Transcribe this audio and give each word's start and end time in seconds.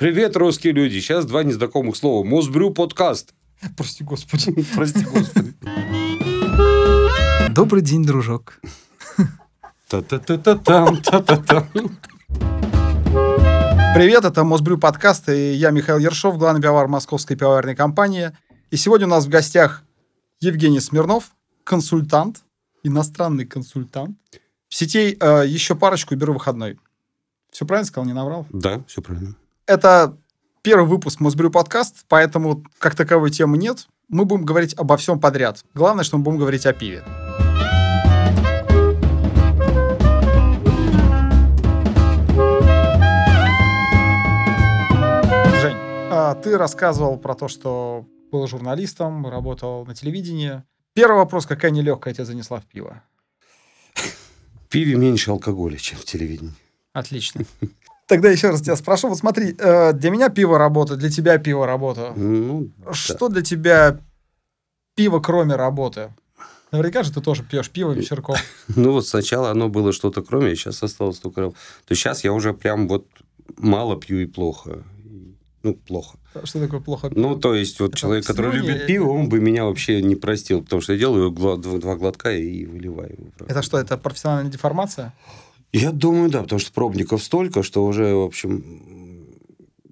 Привет, 0.00 0.34
русские 0.34 0.72
люди. 0.72 0.98
Сейчас 0.98 1.26
два 1.26 1.44
незнакомых 1.44 1.94
слова. 1.94 2.24
Мосбрю 2.24 2.70
подкаст. 2.70 3.34
Прости, 3.76 4.02
господи. 4.02 4.64
Прости, 4.74 5.04
господи. 5.04 5.54
Добрый 7.50 7.82
день, 7.82 8.02
дружок. 8.02 8.58
Та-та-та-та-там, 9.88 11.02
та-та-там. 11.02 11.68
Привет, 13.94 14.24
это 14.24 14.42
Мосбрю 14.42 14.78
подкаст, 14.78 15.28
и 15.28 15.52
я 15.52 15.70
Михаил 15.70 15.98
Ершов, 15.98 16.38
главный 16.38 16.62
пивовар 16.62 16.88
московской 16.88 17.36
пивоварной 17.36 17.76
компании. 17.76 18.32
И 18.70 18.76
сегодня 18.76 19.06
у 19.06 19.10
нас 19.10 19.26
в 19.26 19.28
гостях 19.28 19.82
Евгений 20.40 20.80
Смирнов, 20.80 21.32
консультант, 21.62 22.42
иностранный 22.82 23.44
консультант. 23.44 24.16
Сетей 24.70 25.18
э, 25.20 25.44
еще 25.46 25.74
парочку 25.74 26.14
и 26.14 26.16
беру 26.16 26.32
выходной. 26.32 26.78
Все 27.50 27.66
правильно 27.66 27.86
сказал, 27.86 28.06
не 28.06 28.14
наврал? 28.14 28.46
Да, 28.48 28.82
все 28.86 29.02
правильно. 29.02 29.36
Это 29.70 30.18
первый 30.62 30.84
выпуск 30.84 31.20
Мосбрю 31.20 31.48
подкаст, 31.48 32.04
поэтому 32.08 32.64
как 32.78 32.96
таковой 32.96 33.30
темы 33.30 33.56
нет. 33.56 33.86
Мы 34.08 34.24
будем 34.24 34.44
говорить 34.44 34.74
обо 34.76 34.96
всем 34.96 35.20
подряд. 35.20 35.64
Главное, 35.74 36.02
что 36.02 36.18
мы 36.18 36.24
будем 36.24 36.38
говорить 36.38 36.66
о 36.66 36.72
пиве. 36.72 37.04
Жень, 45.60 45.76
а 46.10 46.34
ты 46.42 46.58
рассказывал 46.58 47.16
про 47.16 47.36
то, 47.36 47.46
что 47.46 48.08
был 48.32 48.48
журналистом, 48.48 49.24
работал 49.28 49.86
на 49.86 49.94
телевидении. 49.94 50.64
Первый 50.94 51.18
вопрос, 51.18 51.46
какая 51.46 51.70
нелегкая 51.70 52.12
тебя 52.12 52.24
занесла 52.24 52.58
в 52.58 52.66
пиво? 52.66 53.04
В 53.94 54.68
пиве 54.68 54.96
меньше 54.96 55.30
алкоголя, 55.30 55.76
чем 55.76 55.96
в 55.96 56.04
телевидении. 56.04 56.54
Отлично. 56.92 57.44
Тогда 58.10 58.28
еще 58.28 58.50
раз 58.50 58.60
тебя 58.60 58.74
спрошу. 58.74 59.08
Вот 59.08 59.18
смотри, 59.18 59.54
э, 59.56 59.92
для 59.92 60.10
меня 60.10 60.30
пиво 60.30 60.58
работа, 60.58 60.96
для 60.96 61.10
тебя 61.10 61.38
пиво 61.38 61.64
работа. 61.64 62.12
Ну, 62.16 62.68
да. 62.78 62.92
Что 62.92 63.28
для 63.28 63.40
тебя 63.40 64.00
пиво, 64.96 65.20
кроме 65.20 65.54
работы? 65.54 66.12
Наверняка 66.72 67.04
же 67.04 67.12
ты 67.12 67.20
тоже 67.20 67.44
пьешь 67.44 67.70
пиво 67.70 67.92
вечерком. 67.92 68.34
Ну, 68.74 68.90
вот 68.94 69.06
сначала 69.06 69.52
оно 69.52 69.68
было 69.68 69.92
что-то 69.92 70.22
кроме, 70.22 70.50
а 70.50 70.56
сейчас 70.56 70.82
осталось 70.82 71.20
только... 71.20 71.50
То 71.50 71.54
есть 71.90 72.02
сейчас 72.02 72.24
я 72.24 72.32
уже 72.32 72.52
прям 72.52 72.88
вот 72.88 73.06
мало 73.56 73.96
пью 73.96 74.18
и 74.18 74.26
плохо. 74.26 74.82
Ну, 75.62 75.74
плохо. 75.74 76.18
Что 76.42 76.58
такое 76.58 76.80
плохо? 76.80 77.12
Ну, 77.14 77.36
то 77.38 77.54
есть, 77.54 77.78
вот 77.78 77.90
Это 77.90 77.98
человек, 77.98 78.26
который 78.26 78.56
любит 78.56 78.86
пиво, 78.86 79.10
он 79.10 79.28
бы 79.28 79.38
меня 79.38 79.66
вообще 79.66 80.02
не 80.02 80.16
простил, 80.16 80.62
потому 80.62 80.82
что 80.82 80.94
я 80.94 80.98
делаю 80.98 81.30
два 81.30 81.94
глотка 81.94 82.32
и 82.32 82.64
выливаю. 82.64 83.32
Это 83.46 83.62
что, 83.62 83.78
это 83.78 83.96
профессиональная 83.96 84.50
деформация? 84.50 85.12
Я 85.72 85.92
думаю, 85.92 86.30
да, 86.30 86.42
потому 86.42 86.58
что 86.58 86.72
пробников 86.72 87.22
столько, 87.22 87.62
что 87.62 87.84
уже, 87.84 88.14
в 88.14 88.22
общем... 88.22 89.36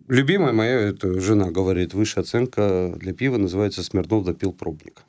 Любимая 0.09 0.53
моя, 0.53 0.81
это 0.81 1.21
жена 1.21 1.51
говорит, 1.51 1.93
высшая 1.93 2.23
оценка 2.23 2.95
для 2.97 3.13
пива 3.13 3.37
называется 3.37 3.83
«Смирнов 3.83 4.25
допил 4.25 4.53
пробник». 4.53 5.03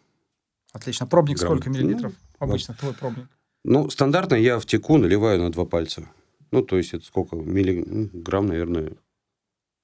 Отлично. 0.73 1.07
Пробник 1.07 1.37
Грамм. 1.37 1.53
сколько 1.53 1.69
миллилитров? 1.69 2.11
Ну, 2.11 2.45
Обычно 2.45 2.73
твой 2.73 2.93
пробник. 2.93 3.27
Ну, 3.63 3.89
стандартно 3.89 4.35
я 4.35 4.59
в 4.59 4.65
теку 4.65 4.97
наливаю 4.97 5.41
на 5.41 5.51
два 5.51 5.65
пальца. 5.65 6.07
Ну, 6.51 6.61
то 6.61 6.77
есть, 6.77 6.93
это 6.93 7.05
сколько? 7.05 7.35
Милли... 7.35 7.83
ну, 7.85 8.41
наверное, 8.41 8.93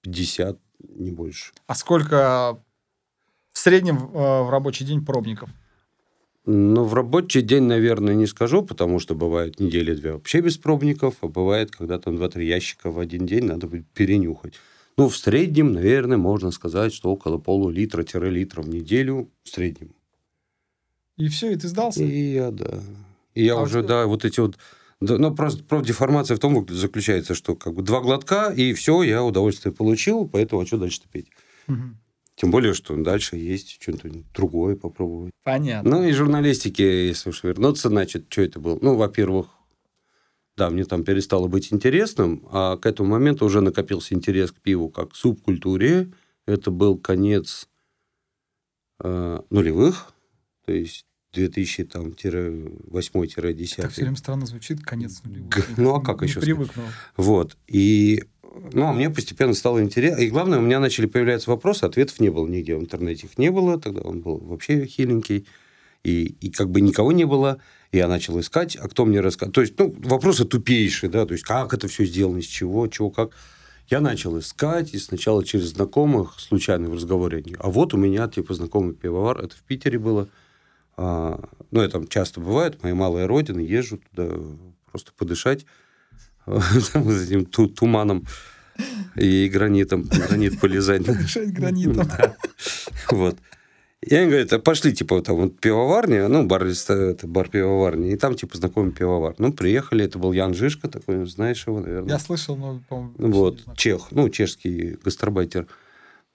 50, 0.02 0.59
не 0.80 1.11
больше. 1.11 1.53
А 1.67 1.75
сколько 1.75 2.59
в 3.52 3.58
среднем 3.58 3.97
э, 3.97 4.42
в 4.44 4.49
рабочий 4.49 4.86
день 4.86 5.03
пробников? 5.03 5.49
Ну, 6.48 6.84
в 6.84 6.94
рабочий 6.94 7.42
день, 7.42 7.64
наверное, 7.64 8.14
не 8.14 8.28
скажу, 8.28 8.62
потому 8.64 9.00
что 9.00 9.16
бывают 9.16 9.60
недели-две 9.60 10.14
вообще 10.14 10.42
без 10.42 10.58
пробников, 10.58 11.16
а 11.22 11.28
бывает, 11.28 11.72
когда 11.72 11.98
там 11.98 12.16
2-3 12.16 12.46
ящика 12.46 12.92
в 12.92 13.00
один 13.00 13.26
день 13.26 13.46
надо 13.46 13.68
будет 13.68 13.88
перенюхать. 13.88 14.54
Ну, 14.98 15.10
в 15.10 15.18
среднем, 15.18 15.73
наверное, 15.73 16.18
можно 16.18 16.52
сказать, 16.52 16.94
что 16.94 17.10
около 17.12 17.40
полулитра-литра 17.40 18.62
в 18.62 18.70
неделю 18.70 19.30
в 19.44 19.50
среднем. 19.50 19.95
И 21.17 21.28
все, 21.30 21.52
и 21.52 21.55
ты 21.55 21.67
сдался? 21.67 22.04
И 22.04 22.34
я, 22.34 22.52
да. 22.52 22.82
И 23.34 23.44
я 23.44 23.55
А 23.55 23.61
уже, 23.64 23.80
вот- 23.80 23.88
да, 23.88 24.05
вот 24.05 24.23
эти 24.23 24.39
вот... 24.39 24.58
да, 25.02 25.17
ну, 25.17 25.34
просто 25.34 25.64
профдеформация 25.64 26.38
в 26.38 26.39
том 26.39 26.66
заключается, 26.70 27.34
что 27.34 27.55
как 27.55 27.73
бы 27.73 27.82
два 27.82 28.02
глотка, 28.02 28.54
и 28.55 28.73
все, 28.73 29.02
я 29.02 29.23
удовольствие 29.23 29.73
получил, 29.73 30.28
поэтому 30.28 30.61
а 30.61 30.66
что 30.66 30.78
дальше-то 30.78 31.08
петь? 31.10 31.28
Мгм. 31.67 31.98
Тем 32.36 32.52
более, 32.52 32.73
что 32.73 32.96
дальше 32.98 33.38
есть 33.38 33.82
что-то 33.82 34.10
другое 34.34 34.76
попробовать. 34.76 35.34
Понятно. 35.44 35.90
Ну, 35.90 36.04
и 36.04 36.12
журналистики, 36.12 36.82
если 36.82 37.30
уж 37.30 37.44
вернуться, 37.44 37.88
значит, 37.88 38.26
что 38.30 38.42
это 38.42 38.60
было? 38.60 38.78
Ну, 38.82 38.96
во-первых, 38.96 39.48
да, 40.58 40.70
мне 40.70 40.84
там 40.84 41.04
перестало 41.04 41.48
быть 41.48 41.72
интересным, 41.72 42.48
а 42.52 42.78
к 42.78 42.86
этому 42.86 43.10
моменту 43.10 43.46
уже 43.46 43.62
накопился 43.62 44.14
интерес 44.14 44.52
к 44.52 44.60
пиву 44.60 44.90
как 44.90 45.12
к 45.12 45.16
субкультуре. 45.16 46.12
Это 46.46 46.72
был 46.72 46.98
конец 46.98 47.70
э, 49.00 49.40
нулевых, 49.50 50.14
то 50.66 50.73
есть 50.73 51.06
2008-10. 51.36 53.82
Так 53.82 53.92
все 53.92 54.02
время 54.02 54.18
странно 54.18 54.46
звучит, 54.46 54.84
конец 54.84 55.22
нулевых. 55.23 55.78
Ну, 55.78 55.96
а 55.96 56.02
как 56.02 56.22
Не 56.22 56.28
еще 56.28 56.42
сказать? 56.42 56.56
привыкну. 56.56 56.84
Вот. 57.18 57.58
И 57.68 58.23
ну, 58.72 58.88
а 58.88 58.94
мне 58.94 59.10
постепенно 59.10 59.54
стало 59.54 59.82
интересно. 59.82 60.22
И 60.22 60.30
главное, 60.30 60.60
у 60.60 60.62
меня 60.62 60.80
начали 60.80 61.06
появляться 61.06 61.50
вопросы, 61.50 61.84
ответов 61.84 62.20
не 62.20 62.30
было 62.30 62.48
нигде. 62.48 62.76
В 62.76 62.80
интернете 62.80 63.28
их 63.28 63.38
не 63.38 63.52
было, 63.52 63.80
тогда 63.80 64.02
он 64.02 64.22
был 64.22 64.38
вообще 64.38 64.86
хиленький. 64.86 65.46
И, 66.04 66.36
и 66.40 66.52
как 66.52 66.70
бы 66.70 66.82
никого 66.82 67.12
не 67.12 67.26
было. 67.26 67.60
И 67.92 67.98
я 67.98 68.08
начал 68.08 68.40
искать, 68.40 68.76
а 68.76 68.88
кто 68.88 69.06
мне 69.06 69.22
рассказал. 69.22 69.52
То 69.52 69.62
есть, 69.62 69.78
ну, 69.78 69.94
вопросы 70.00 70.46
тупейшие, 70.46 71.10
да, 71.10 71.26
то 71.26 71.34
есть, 71.34 71.44
как 71.44 71.73
это 71.73 71.88
все 71.88 72.06
сделано, 72.06 72.38
из 72.38 72.46
чего, 72.46 72.88
чего, 72.88 73.10
как. 73.10 73.32
Я 73.88 74.02
начал 74.02 74.40
искать, 74.40 74.96
и 74.96 74.98
сначала 74.98 75.46
через 75.46 75.67
знакомых, 75.67 76.40
случайно 76.40 76.90
в 76.90 76.96
разговоре, 76.96 77.44
а 77.60 77.70
вот 77.70 77.94
у 77.94 77.98
меня, 77.98 78.28
типа, 78.28 78.56
знакомый 78.56 78.96
пивовар, 78.96 79.40
это 79.40 79.56
в 79.56 79.62
Питере 79.62 80.00
было, 80.00 80.28
А, 80.98 81.39
ну, 81.72 81.82
это 81.82 81.94
там 81.94 82.08
часто 82.08 82.39
бывает, 82.39 82.82
моя 82.83 82.95
малая 82.95 83.28
родина, 83.28 83.60
езжу 83.60 84.00
туда 84.16 84.33
просто 84.92 85.11
подышать 85.17 85.66
там, 86.45 86.61
с 86.61 87.28
этим 87.28 87.45
ту- 87.45 87.67
туманом 87.67 88.26
и 89.16 89.50
гранитом, 89.50 90.04
гранит 90.04 90.60
полезать. 90.60 91.04
Дышать 91.05 91.54
гранитом. 91.54 92.10
Вот. 93.11 93.38
И 94.02 94.14
они 94.14 94.30
говорят, 94.30 94.54
а 94.54 94.60
пошли, 94.60 94.94
типа, 94.94 95.22
там 95.22 95.36
вот 95.38 95.60
пивоварня, 95.60 96.28
ну, 96.28 96.45
бар, 96.45 96.64
это 96.66 97.28
бар 97.28 97.50
пивоварни, 97.50 98.11
и 98.11 98.17
там, 98.17 98.36
типа, 98.36 98.55
знакомый 98.55 98.92
пивовар. 98.92 99.34
Ну, 99.39 99.52
приехали, 99.52 100.05
это 100.05 100.20
был 100.20 100.32
Ян 100.32 100.54
Жишка 100.54 100.88
такой, 100.88 101.26
знаешь 101.26 101.66
его, 101.66 101.80
наверное. 101.80 102.10
Я 102.11 102.20
слышал, 102.20 102.55
но, 102.55 102.82
по-моему, 102.88 103.16
Ну, 103.17 103.32
Вот, 103.32 103.64
чех, 103.76 104.11
ну, 104.11 104.30
чешский 104.30 104.98
гастарбайтер. 105.04 105.66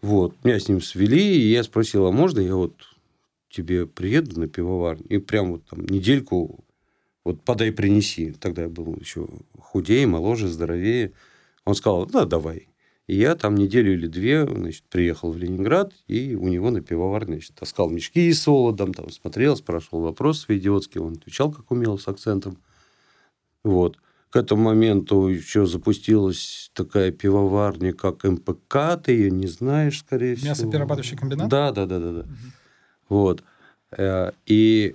Вот, 0.02 0.34
меня 0.44 0.58
с 0.58 0.68
ним 0.68 0.80
свели, 0.80 1.36
и 1.36 1.52
я 1.52 1.62
спросил, 1.62 2.06
а 2.06 2.10
можно 2.10 2.40
я 2.40 2.56
вот 2.56 2.74
тебе 3.50 3.86
приеду 3.86 4.40
на 4.40 4.48
пивоварню? 4.48 5.06
И 5.08 5.18
прям 5.18 5.52
вот 5.52 5.64
там 5.66 5.84
недельку 5.84 6.64
вот 7.24 7.42
подай, 7.42 7.70
принеси. 7.72 8.32
Тогда 8.32 8.62
я 8.62 8.68
был 8.68 8.96
еще 8.98 9.28
худее, 9.58 10.06
моложе, 10.06 10.48
здоровее. 10.48 11.12
Он 11.64 11.74
сказал, 11.74 12.06
да, 12.06 12.24
давай. 12.24 12.68
И 13.06 13.16
я 13.16 13.34
там 13.34 13.56
неделю 13.56 13.92
или 13.92 14.06
две, 14.06 14.46
значит, 14.46 14.84
приехал 14.84 15.32
в 15.32 15.36
Ленинград, 15.36 15.92
и 16.06 16.36
у 16.36 16.46
него 16.48 16.70
на 16.70 16.80
пивоварне, 16.80 17.34
значит, 17.34 17.54
таскал 17.56 17.90
мешки 17.90 18.32
с 18.32 18.42
солодом, 18.42 18.94
там 18.94 19.10
смотрел, 19.10 19.56
спрашивал 19.56 20.02
вопросы 20.02 20.56
идиотские, 20.56 21.02
он 21.02 21.14
отвечал, 21.14 21.50
как 21.50 21.70
умел, 21.72 21.98
с 21.98 22.06
акцентом. 22.06 22.58
Вот. 23.64 23.98
К 24.30 24.36
этому 24.36 24.62
моменту 24.62 25.26
еще 25.26 25.66
запустилась 25.66 26.70
такая 26.72 27.10
пивоварня, 27.10 27.92
как 27.92 28.22
МПК, 28.22 28.96
ты 29.04 29.12
ее 29.12 29.30
не 29.32 29.48
знаешь, 29.48 29.98
скорее 29.98 30.36
всего. 30.36 30.50
Мясоперерабатывающий 30.50 31.16
комбинат? 31.16 31.48
Да, 31.48 31.72
да, 31.72 31.86
да, 31.86 31.98
да, 31.98 32.12
да. 32.12 32.22
Мгм. 32.22 32.52
Вот. 33.10 33.42
Э, 33.96 34.30
И, 34.46 34.94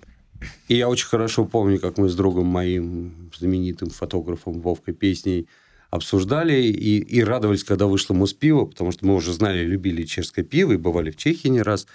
и 0.68 0.76
я 0.76 0.90
очень 0.90 1.06
хорошо 1.06 1.46
помню, 1.46 1.80
как 1.80 2.00
мы 2.00 2.10
с 2.10 2.16
другом 2.16 2.48
моим 2.48 3.30
знаменитым 3.38 3.92
фотографом 3.92 4.62
Вовкой 4.62 4.96
Песней 4.96 5.48
обсуждали 5.92 6.64
и, 6.64 6.98
и 6.98 7.24
радовались, 7.24 7.64
когда 7.64 7.86
вышло 7.86 8.16
Муспиво, 8.16 8.66
потому 8.66 8.92
что 8.92 9.06
мы 9.06 9.16
уже 9.16 9.32
знали, 9.32 9.64
любили 9.64 10.04
чешское 10.04 10.44
пиво 10.44 10.74
и 10.74 10.78
бывали 10.78 11.12
в 11.12 11.18
Чехии 11.18 11.50
не 11.50 11.62
раз. 11.62 11.86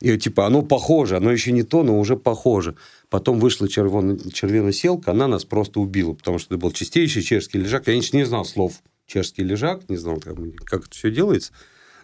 И 0.00 0.16
типа, 0.18 0.46
оно 0.46 0.62
похоже, 0.62 1.16
оно 1.16 1.30
еще 1.30 1.52
не 1.52 1.62
то, 1.62 1.82
но 1.82 1.98
уже 1.98 2.16
похоже. 2.16 2.74
Потом 3.10 3.38
вышла 3.38 3.68
червоно, 3.68 4.18
червено-селка, 4.32 5.12
она 5.12 5.28
нас 5.28 5.44
просто 5.44 5.80
убила, 5.80 6.14
потому 6.14 6.38
что 6.38 6.54
это 6.54 6.62
был 6.62 6.72
чистейший 6.72 7.22
чешский 7.22 7.58
лежак. 7.58 7.86
Я 7.86 7.92
раньше 7.92 8.16
не 8.16 8.24
знал 8.24 8.44
слов 8.44 8.82
чешский 9.06 9.44
лежак, 9.44 9.88
не 9.88 9.96
знал, 9.96 10.18
как, 10.18 10.36
как 10.64 10.86
это 10.86 10.90
все 10.90 11.10
делается. 11.10 11.52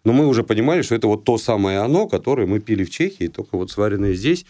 Но 0.05 0.13
мы 0.13 0.27
уже 0.27 0.43
понимали, 0.43 0.83
что 0.83 0.95
это 0.95 1.07
вот 1.07 1.25
то 1.25 1.39
самое 1.39 1.79
оно, 1.79 2.09
которое 2.09 2.47
мы 2.47 2.61
пили 2.61 2.85
в 2.85 2.91
Чехии, 2.91 3.29
только 3.29 3.57
вот 3.57 3.71
сваренное 3.71 4.15
здесь. 4.15 4.47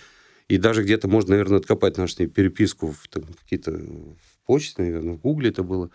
И 0.49 0.58
даже 0.58 0.82
где-то 0.82 1.08
можно, 1.08 1.31
наверное, 1.31 1.58
откопать 1.58 1.97
нашу 1.97 2.29
переписку 2.29 2.88
в 2.93 3.08
какие-то 3.43 3.73
в 3.73 4.47
почте, 4.47 4.82
наверное, 4.82 5.14
в 5.14 5.20
Гугле 5.20 5.50
это 5.50 5.62
было, 5.62 5.91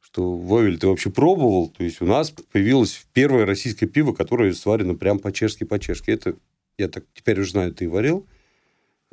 что 0.00 0.36
Вовель, 0.36 0.78
ты 0.78 0.88
вообще 0.88 1.10
пробовал? 1.10 1.68
То 1.68 1.84
есть 1.84 2.00
у 2.02 2.06
нас 2.06 2.32
появилось 2.52 3.06
первое 3.12 3.46
российское 3.46 3.86
пиво, 3.86 4.12
которое 4.12 4.52
сварено 4.52 4.94
прям 4.94 5.18
по-чешски, 5.18 5.64
по-чешски. 5.64 6.10
Это, 6.10 6.34
я 6.78 6.88
так 6.88 7.04
теперь 7.14 7.40
уже 7.40 7.52
знаю, 7.52 7.72
ты 7.72 7.88
варил. 7.88 8.26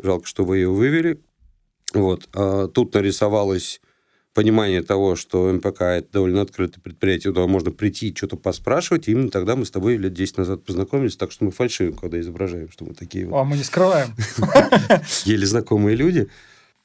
Жалко, 0.02 0.26
что 0.26 0.44
вы 0.44 0.58
ее 0.58 0.70
вывели. 0.70 1.20
Вот. 1.94 2.28
А 2.34 2.68
тут 2.68 2.94
нарисовалось 2.94 3.82
понимание 4.34 4.84
того, 4.84 5.16
что 5.16 5.52
МПК 5.52 5.82
это 5.82 6.12
довольно 6.14 6.42
открытое 6.42 6.82
предприятие, 6.82 7.34
туда 7.34 7.48
можно 7.48 7.72
прийти 7.72 8.10
и 8.10 8.16
что-то 8.16 8.38
поспрашивать, 8.38 9.08
и 9.08 9.12
именно 9.12 9.30
тогда 9.30 9.56
мы 9.56 9.66
с 9.66 9.72
тобой 9.72 9.98
лет 9.98 10.14
10 10.14 10.38
назад 10.38 10.64
познакомились, 10.64 11.18
так 11.18 11.32
что 11.32 11.46
мы 11.46 11.52
фальшивим, 11.52 11.96
когда 11.96 12.20
изображаем, 12.20 12.72
что 12.72 12.86
мы 12.86 12.94
такие 12.94 13.26
вот 13.26 13.38
А 13.38 13.44
мы 13.44 13.58
не 13.58 13.64
скрываем. 13.64 14.16
еле 15.26 15.46
знакомые 15.46 15.96
люди. 15.96 16.30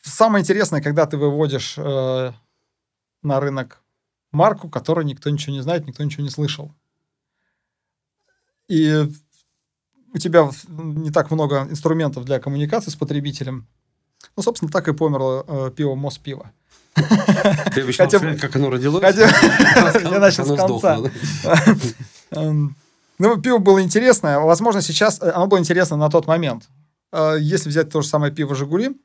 Самое 0.02 0.42
интересное, 0.42 0.82
когда 0.82 1.06
ты 1.06 1.16
выводишь 1.16 1.74
э, 1.78 2.32
на 3.22 3.40
рынок 3.40 3.80
марку, 4.32 4.68
которой 4.68 5.04
никто 5.04 5.30
ничего 5.30 5.54
не 5.54 5.62
знает, 5.62 5.86
никто 5.86 6.02
ничего 6.04 6.24
не 6.24 6.30
слышал. 6.30 6.74
И 8.68 9.06
у 10.12 10.18
тебя 10.18 10.50
не 10.68 11.10
так 11.10 11.30
много 11.30 11.66
инструментов 11.70 12.24
для 12.24 12.38
коммуникации 12.38 12.90
с 12.90 12.96
потребителем. 12.96 13.66
Ну, 14.36 14.42
собственно, 14.42 14.70
так 14.70 14.88
и 14.88 14.92
померло 14.92 15.44
э, 15.46 15.70
пиво 15.74 15.94
Моспиво. 15.94 16.52
Ты 16.94 17.80
обещал 17.82 18.06
Хотя- 18.06 18.18
сказать, 18.18 18.40
как 18.40 18.56
оно 18.56 18.70
родилось? 18.70 19.02
Хотя- 19.02 19.28
Я 20.10 20.18
начал 20.20 20.44
с 20.44 20.56
конца. 20.56 21.00
Эм, 22.30 22.76
Ну, 23.18 23.40
пиво 23.40 23.58
было 23.58 23.82
интересное. 23.82 24.38
Возможно, 24.38 24.80
сейчас 24.82 25.20
э, 25.22 25.30
оно 25.30 25.46
было 25.46 25.58
интересно 25.58 25.96
на 25.96 26.08
тот 26.10 26.26
момент. 26.26 26.68
Э, 27.12 27.36
Если 27.40 27.68
взять 27.68 27.90
то 27.90 28.00
же 28.02 28.08
самое 28.08 28.32
пиво 28.32 28.54
«Жигули», 28.54 28.96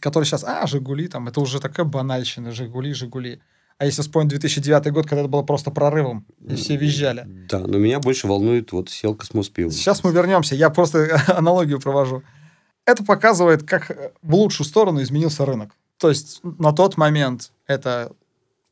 которое 0.00 0.24
сейчас, 0.26 0.44
а, 0.44 0.66
«Жигули», 0.66 1.06
там, 1.08 1.28
это 1.28 1.40
уже 1.40 1.60
такая 1.60 1.86
банальщина, 1.86 2.50
«Жигули», 2.52 2.92
«Жигули». 2.92 3.40
А 3.78 3.84
если 3.84 4.02
вспомнить 4.02 4.30
2009 4.30 4.92
год, 4.92 5.06
когда 5.08 5.20
это 5.22 5.28
было 5.28 5.42
просто 5.42 5.70
прорывом, 5.70 6.24
и 6.48 6.54
все 6.54 6.76
визжали. 6.76 7.24
Да, 7.48 7.60
но 7.60 7.78
меня 7.78 7.98
больше 8.00 8.26
волнует 8.28 8.70
вот 8.72 8.90
селка 8.90 9.24
с 9.26 9.34
Моспивом. 9.34 9.72
Сейчас 9.72 10.04
мы 10.04 10.12
вернемся, 10.12 10.54
я 10.54 10.70
просто 10.70 11.20
аналогию 11.36 11.80
провожу. 11.80 12.22
Это 12.86 13.04
показывает, 13.04 13.62
как 13.64 13.90
э, 13.90 14.10
в 14.22 14.34
лучшую 14.34 14.66
сторону 14.66 15.02
изменился 15.02 15.44
рынок. 15.46 15.70
То 16.02 16.08
есть 16.08 16.40
на 16.42 16.72
тот 16.72 16.96
момент 16.96 17.52
это 17.68 18.10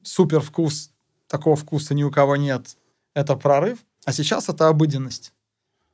супер 0.03 0.41
вкус, 0.41 0.91
такого 1.29 1.55
вкуса 1.55 1.94
ни 1.94 2.03
у 2.03 2.11
кого 2.11 2.35
нет, 2.35 2.77
это 3.15 3.37
прорыв, 3.37 3.79
а 4.05 4.12
сейчас 4.12 4.49
это 4.49 4.67
обыденность. 4.67 5.32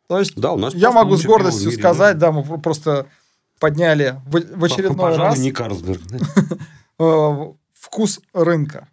То 0.08 0.18
есть 0.18 0.34
Да, 0.34 0.52
у 0.52 0.56
нас 0.56 0.74
я 0.74 0.92
могу 0.92 1.14
с 1.14 1.24
в 1.24 1.26
гордостью 1.26 1.68
мире, 1.68 1.78
сказать, 1.78 2.16
да, 2.16 2.32
мы 2.32 2.58
просто 2.58 3.06
подняли 3.60 4.18
в, 4.24 4.40
в 4.56 4.64
очередной 4.64 4.96
Пожалуй, 4.96 5.28
раз 5.28 5.38
не 5.38 5.52
Карлсберг. 5.52 6.00
да. 6.06 6.18
э, 7.04 7.52
вкус 7.74 8.20
рынка. 8.32 8.88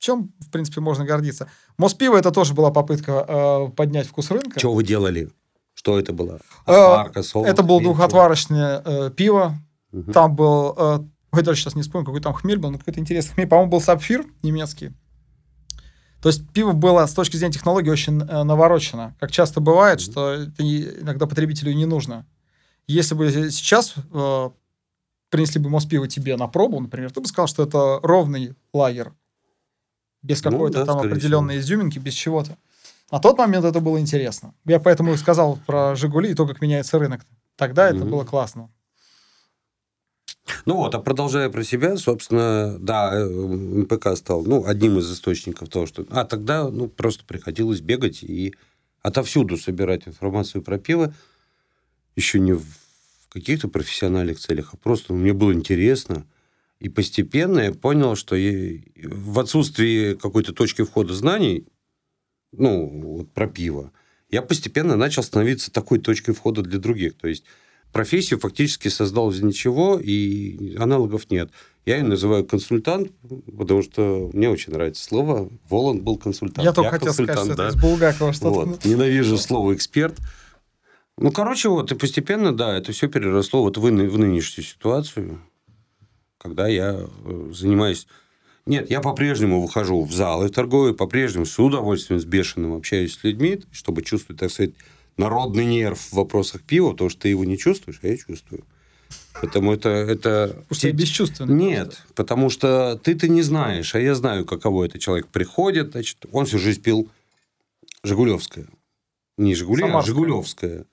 Чем, 0.00 0.32
в 0.40 0.50
принципе, 0.50 0.80
можно 0.80 1.04
гордиться. 1.04 1.48
Моспиво 1.76 2.16
это 2.16 2.32
тоже 2.32 2.52
была 2.52 2.72
попытка 2.72 3.24
э, 3.28 3.68
поднять 3.76 4.08
вкус 4.08 4.32
рынка. 4.32 4.58
Что 4.58 4.74
вы 4.74 4.82
делали? 4.82 5.30
Что 5.74 6.00
это 6.00 6.12
было? 6.12 6.40
Э, 6.66 6.72
Отварка, 6.72 7.22
соус? 7.22 7.46
Это 7.46 7.62
было 7.62 7.80
двухотварочное 7.80 8.82
э, 8.84 9.10
пиво. 9.12 9.54
Мгм. 9.92 10.12
Там 10.12 10.34
был... 10.34 10.74
Э, 10.76 10.98
ой, 11.38 11.44
даже 11.44 11.60
сейчас 11.60 11.74
не 11.74 11.82
вспомню, 11.82 12.04
какой 12.04 12.20
там 12.20 12.32
хмель 12.34 12.58
был, 12.58 12.70
но 12.70 12.78
какой-то 12.78 13.00
интересный 13.00 13.34
хмель. 13.34 13.46
По-моему, 13.48 13.70
был 13.70 13.80
сапфир 13.80 14.26
немецкий. 14.42 14.92
То 16.20 16.28
есть 16.28 16.48
пиво 16.50 16.72
было 16.72 17.06
с 17.06 17.14
точки 17.14 17.36
зрения 17.36 17.52
технологии 17.54 17.90
очень 17.90 18.20
э, 18.20 18.42
наворочено. 18.42 19.14
Как 19.20 19.30
часто 19.30 19.60
бывает, 19.60 20.00
Мгм. 20.00 20.10
что 20.10 20.30
это 20.32 20.62
иногда 20.62 21.26
потребителю 21.26 21.72
не 21.74 21.86
нужно. 21.86 22.26
Если 22.88 23.14
бы 23.14 23.30
сейчас 23.50 23.94
э, 24.12 24.50
принесли 25.30 25.60
бы 25.60 25.70
Моспиво 25.70 26.08
тебе 26.08 26.36
на 26.36 26.48
пробу, 26.48 26.80
например, 26.80 27.12
ты 27.12 27.20
бы 27.20 27.26
сказал, 27.28 27.46
что 27.46 27.62
это 27.62 28.00
ровный 28.02 28.54
лагер. 28.72 29.14
Без 30.22 30.42
Ну 30.42 30.50
какой-то 30.50 30.78
да, 30.80 30.86
там 30.86 30.98
определенной 30.98 31.58
изюминки, 31.58 32.00
без 32.00 32.14
чего-то. 32.14 32.56
На 33.12 33.20
тот 33.20 33.38
момент 33.38 33.64
это 33.64 33.80
было 33.80 34.00
интересно. 34.00 34.54
Я 34.64 34.80
поэтому 34.80 35.14
и 35.14 35.16
сказал 35.16 35.58
про 35.66 35.94
«Жигули» 35.94 36.32
и 36.32 36.34
то, 36.34 36.46
как 36.46 36.60
меняется 36.60 36.98
рынок. 36.98 37.20
Тогда 37.56 37.88
это 37.88 38.00
Мгм. 38.00 38.10
было 38.10 38.24
классно. 38.24 38.70
Ну 40.66 40.76
вот, 40.76 40.94
а 40.94 41.00
продолжая 41.00 41.50
про 41.50 41.62
себя, 41.64 41.96
собственно, 41.96 42.78
да, 42.78 43.12
э, 43.14 43.24
МПК 43.28 44.16
стал 44.16 44.44
ну, 44.44 44.64
одним 44.66 44.98
из 44.98 45.12
источников 45.12 45.68
того, 45.68 45.86
что... 45.86 46.06
А 46.10 46.24
тогда 46.24 46.68
ну, 46.68 46.88
просто 46.88 47.24
приходилось 47.24 47.80
бегать 47.80 48.22
и 48.22 48.54
отовсюду 49.02 49.56
собирать 49.56 50.06
информацию 50.08 50.62
про 50.62 50.78
пиво, 50.78 51.14
еще 52.16 52.40
не 52.40 52.52
в 52.54 52.64
каких-то 53.30 53.68
профессиональных 53.68 54.38
целях, 54.38 54.70
а 54.72 54.76
просто 54.76 55.12
мне 55.12 55.32
было 55.32 55.52
интересно. 55.52 56.26
И 56.80 56.88
постепенно 56.88 57.60
я 57.60 57.72
понял, 57.72 58.16
что 58.16 58.36
я- 58.36 58.80
в 59.04 59.38
отсутствии 59.38 60.14
какой-то 60.14 60.52
точки 60.52 60.82
входа 60.82 61.14
знаний, 61.14 61.66
ну, 62.52 62.86
вот 63.18 63.32
про 63.32 63.46
пиво, 63.48 63.92
я 64.30 64.42
постепенно 64.42 64.96
начал 64.96 65.22
становиться 65.22 65.70
такой 65.72 65.98
точкой 66.00 66.32
входа 66.34 66.62
для 66.62 66.78
других. 66.78 67.16
То 67.16 67.28
есть 67.28 67.44
профессию 67.92 68.38
фактически 68.38 68.88
создал 68.88 69.30
из 69.30 69.42
ничего, 69.42 69.98
и 69.98 70.76
аналогов 70.76 71.30
нет. 71.30 71.50
Я 71.86 71.96
ее 71.96 72.04
называю 72.04 72.44
консультант, 72.44 73.12
потому 73.56 73.82
что 73.82 74.30
мне 74.34 74.50
очень 74.50 74.72
нравится 74.72 75.02
слово. 75.02 75.48
Воланд 75.70 76.02
был 76.02 76.18
консультант. 76.18 76.64
Я 76.64 76.72
только 76.72 76.90
хотел 76.90 77.14
сказать, 77.14 77.38
что 77.38 77.54
да. 77.54 77.68
это 77.68 77.76
из 77.76 77.80
Булгакова 77.80 78.32
что-то. 78.32 78.50
Вот. 78.50 78.84
Ненавижу 78.84 79.38
слово 79.38 79.74
эксперт. 79.74 80.18
Ну, 81.16 81.32
короче, 81.32 81.68
вот, 81.68 81.90
и 81.90 81.94
постепенно, 81.94 82.54
да, 82.54 82.76
это 82.76 82.92
все 82.92 83.08
переросло 83.08 83.62
вот 83.62 83.78
в, 83.78 83.90
ны- 83.90 84.08
в 84.08 84.18
нынешнюю 84.18 84.64
ситуацию, 84.66 85.40
когда 86.36 86.68
я 86.68 87.00
э, 87.24 87.50
занимаюсь... 87.52 88.06
Нет, 88.66 88.90
я 88.90 89.00
по-прежнему 89.00 89.62
выхожу 89.62 90.04
в 90.04 90.12
залы 90.12 90.50
торговые, 90.50 90.94
по-прежнему 90.94 91.46
с 91.46 91.58
удовольствием, 91.58 92.20
с 92.20 92.26
бешеным 92.26 92.74
общаюсь 92.74 93.14
с 93.14 93.24
людьми, 93.24 93.62
чтобы 93.72 94.02
чувствовать, 94.02 94.38
так 94.38 94.50
сказать, 94.50 94.74
народный 95.18 95.64
нерв 95.66 95.98
в 95.98 96.12
вопросах 96.14 96.62
пива, 96.62 96.92
потому 96.92 97.10
что 97.10 97.20
ты 97.22 97.28
его 97.28 97.44
не 97.44 97.58
чувствуешь, 97.58 98.00
а 98.02 98.08
я 98.08 98.16
чувствую. 98.16 98.64
Потому 99.40 99.72
это... 99.72 99.88
это... 99.90 100.48
Потому 100.48 100.74
что 100.74 100.86
я 100.88 100.92
бесчувственный. 100.92 101.54
Нет, 101.54 102.02
потому 102.14 102.50
что 102.50 102.98
ты-то 103.02 103.28
не 103.28 103.42
знаешь, 103.42 103.94
а 103.94 104.00
я 104.00 104.14
знаю, 104.14 104.44
каково 104.44 104.84
это. 104.86 104.98
Человек 104.98 105.28
приходит, 105.28 105.92
значит, 105.92 106.24
он 106.32 106.46
всю 106.46 106.58
жизнь 106.58 106.80
пил 106.82 107.08
Жигулевское. 108.02 108.66
Не 109.36 109.54
Жигули, 109.54 109.82
а 109.82 109.86
Самарское. 109.86 110.14
Жигулевское. 110.14 110.84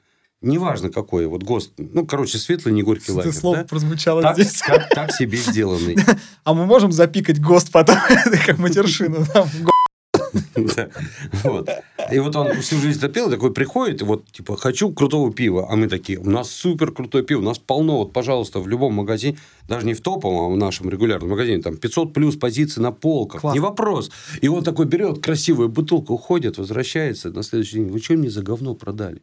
Неважно 0.42 0.92
какое. 0.92 1.28
Вот 1.28 1.42
ГОСТ. 1.42 1.72
Ну, 1.78 2.06
короче, 2.06 2.38
светлый, 2.38 2.74
не 2.74 2.84
горький 2.84 3.06
Это 3.06 3.14
лагерь. 3.16 3.32
слово 3.34 3.58
да? 3.58 3.64
прозвучало 3.64 4.22
Так, 4.22 4.36
здесь. 4.38 4.62
как- 4.62 4.90
так 4.90 5.12
себе 5.12 5.38
сделанный. 5.38 5.96
А 6.44 6.54
мы 6.54 6.66
можем 6.68 6.92
запикать 6.92 7.42
ГОСТ 7.42 7.72
потом, 7.72 7.98
Это 8.10 8.38
как 8.38 8.60
матершину. 8.60 9.26
там, 9.34 9.50
го- 9.64 9.72
Да. 10.14 10.20
Вот. 10.22 10.25
И 12.12 12.20
вот 12.20 12.36
он 12.36 12.62
всю 12.62 12.78
жизнь 12.78 13.00
допил, 13.00 13.30
такой 13.30 13.52
приходит, 13.54 14.02
вот, 14.02 14.32
типа, 14.32 14.58
хочу 14.58 14.92
крутого 14.92 15.34
пива. 15.34 15.68
А 15.70 15.76
мы 15.76 15.88
такие, 15.88 16.20
у 16.20 16.30
нас 16.30 16.52
супер 16.52 16.92
крутое 16.92 17.24
пиво, 17.24 17.40
у 17.40 17.44
нас 17.44 17.58
полно, 17.58 17.98
вот, 17.98 18.14
пожалуйста, 18.14 18.60
в 18.60 18.68
любом 18.68 18.94
магазине, 18.94 19.38
даже 19.68 19.86
не 19.86 19.94
в 19.94 20.02
топовом, 20.02 20.52
а 20.52 20.56
в 20.56 20.58
нашем 20.58 20.90
регулярном 20.90 21.32
магазине, 21.32 21.62
там 21.62 21.78
500 21.78 22.14
плюс 22.14 22.36
позиций 22.36 22.84
на 22.84 22.92
полках, 22.92 23.44
не 23.54 23.60
вопрос. 23.60 24.12
И 24.42 24.48
он 24.48 24.64
такой 24.64 24.86
берет 24.86 25.24
красивую 25.24 25.70
бутылку, 25.70 26.14
уходит, 26.14 26.58
возвращается 26.58 27.32
на 27.32 27.44
следующий 27.44 27.78
день. 27.78 27.90
Вы 27.90 28.00
что 28.00 28.14
мне 28.14 28.30
за 28.30 28.42
говно 28.42 28.76
продали? 28.76 29.22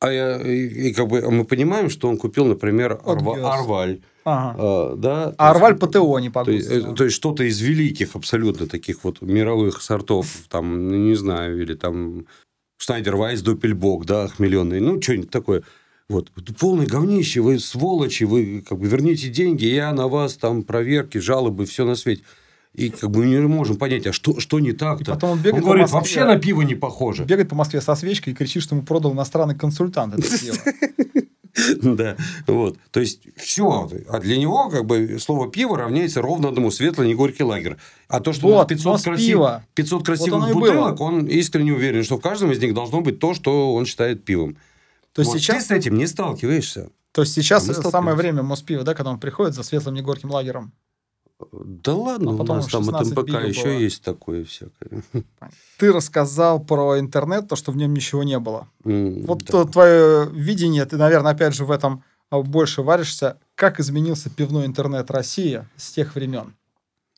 А 0.00 0.12
я, 0.12 0.40
и, 0.40 0.88
и 0.88 0.92
как 0.92 1.08
бы 1.08 1.28
мы 1.30 1.44
понимаем, 1.44 1.90
что 1.90 2.08
он 2.08 2.18
купил, 2.18 2.44
например, 2.46 3.00
Арва-. 3.04 3.40
Арваль. 3.42 4.00
Ага. 4.24 4.56
а, 4.58 4.96
да, 4.96 5.34
А 5.38 5.50
Арваль 5.50 5.76
ПТО 5.76 6.18
не 6.18 6.30
то 6.30 6.50
есть, 6.50 6.94
то 6.94 7.04
есть 7.04 7.16
что-то 7.16 7.44
из 7.44 7.60
великих 7.60 8.14
абсолютно 8.14 8.66
таких 8.66 9.02
вот 9.04 9.22
мировых 9.22 9.80
сортов, 9.80 10.28
там, 10.48 10.88
ну, 10.88 10.96
не 10.96 11.14
знаю, 11.14 11.62
или 11.62 11.74
там 11.74 12.26
Шнайдер 12.76 13.16
Вайс, 13.16 13.42
Доппельбок, 13.42 14.04
да, 14.04 14.24
охмеленный, 14.24 14.80
ну, 14.80 15.00
что-нибудь 15.00 15.30
такое. 15.30 15.62
Вот, 16.08 16.30
полное 16.58 16.86
говнище, 16.86 17.40
вы 17.40 17.58
сволочи, 17.58 18.24
вы 18.24 18.64
как 18.66 18.78
бы 18.78 18.86
верните 18.86 19.28
деньги, 19.28 19.66
я 19.66 19.92
на 19.92 20.08
вас 20.08 20.36
там 20.36 20.62
проверки, 20.62 21.18
жалобы, 21.18 21.66
все 21.66 21.84
на 21.84 21.96
свете. 21.96 22.22
И 22.78 22.90
как 22.90 23.10
бы 23.10 23.20
мы 23.20 23.26
не 23.26 23.38
можем 23.40 23.76
понять, 23.76 24.06
а 24.06 24.12
что, 24.12 24.38
что 24.40 24.60
не 24.60 24.70
И 24.70 24.72
так-то? 24.72 25.12
потом 25.12 25.30
он 25.30 25.38
бегает 25.38 25.56
по 25.64 25.70
говорит, 25.70 25.82
Москве. 25.92 25.98
вообще 25.98 26.24
на 26.24 26.38
пиво 26.38 26.62
не 26.62 26.74
похоже. 26.74 27.24
Бегает 27.24 27.48
по 27.48 27.56
Москве 27.56 27.80
со 27.80 27.94
свечкой 27.94 28.32
и 28.32 28.36
кричит, 28.36 28.62
что 28.62 28.74
ему 28.76 28.84
продал 28.84 29.12
иностранный 29.12 29.56
консультант 29.56 30.14
это 30.14 30.22
пиво. 30.40 30.56
Да, 31.82 32.16
вот. 32.46 32.78
То 32.92 33.00
есть, 33.00 33.22
все. 33.36 33.90
А 34.08 34.20
для 34.20 34.36
него, 34.36 34.68
как 34.68 34.84
бы, 34.86 35.18
слово 35.18 35.50
пиво 35.50 35.76
равняется 35.76 36.22
ровно 36.22 36.48
одному 36.48 36.70
светлый, 36.70 37.08
не 37.08 37.14
горький 37.14 37.42
лагерь. 37.42 37.76
А 38.06 38.20
то, 38.20 38.32
что 38.32 38.46
Вот, 38.46 38.68
500, 38.68 38.84
Мос 38.86 39.02
красив- 39.04 39.26
пиво. 39.26 39.64
500 39.74 40.04
красивых 40.06 40.50
и 40.50 40.52
бутылок, 40.52 41.00
он 41.00 41.26
искренне 41.26 41.72
уверен, 41.72 42.04
что 42.04 42.16
в 42.16 42.20
каждом 42.20 42.52
из 42.52 42.60
них 42.60 42.74
должно 42.74 43.00
быть 43.00 43.18
то, 43.18 43.34
что 43.34 43.74
он 43.74 43.86
считает 43.86 44.24
пивом. 44.24 44.56
То 45.12 45.22
есть 45.22 45.32
Вот 45.32 45.40
сейчас 45.40 45.64
Ты 45.64 45.74
с 45.74 45.78
этим 45.78 45.96
не 45.98 46.06
сталкиваешься. 46.06 46.90
То 47.12 47.22
есть 47.22 47.34
сейчас 47.34 47.66
Мы 47.66 47.74
самое 47.74 48.16
время 48.16 48.42
Моспива, 48.44 48.84
да, 48.84 48.94
когда 48.94 49.10
он 49.10 49.18
приходит 49.18 49.54
за 49.54 49.64
светлым 49.64 49.94
негорьким 49.96 50.30
лагером. 50.30 50.72
Да 51.52 51.94
ладно, 51.94 52.30
А 52.32 52.34
у 52.34 52.44
нас 52.44 52.66
там 52.66 52.82
от 52.88 53.06
16 53.06 53.16
МПК 53.16 53.44
еще 53.46 53.64
было. 53.64 53.72
есть 53.72 54.02
такое 54.02 54.44
всякое. 54.44 55.02
Ты 55.78 55.92
рассказал 55.92 56.58
про 56.58 56.98
интернет, 56.98 57.46
то, 57.48 57.54
что 57.54 57.70
в 57.70 57.76
нем 57.76 57.94
ничего 57.94 58.24
не 58.24 58.38
было. 58.40 58.68
М, 58.84 59.22
Вот 59.22 59.44
да. 59.44 59.64
твое 59.64 60.28
видение, 60.32 60.84
ты, 60.84 60.96
наверное, 60.96 61.32
опять 61.32 61.54
же 61.54 61.64
в 61.64 61.70
этом 61.70 62.02
а, 62.30 62.42
больше 62.42 62.82
варишься. 62.82 63.38
Как 63.54 63.78
изменился 63.80 64.30
пивной 64.30 64.66
интернет 64.66 65.10
России 65.10 65.64
с 65.76 65.92
тех 65.92 66.14
времен? 66.16 66.54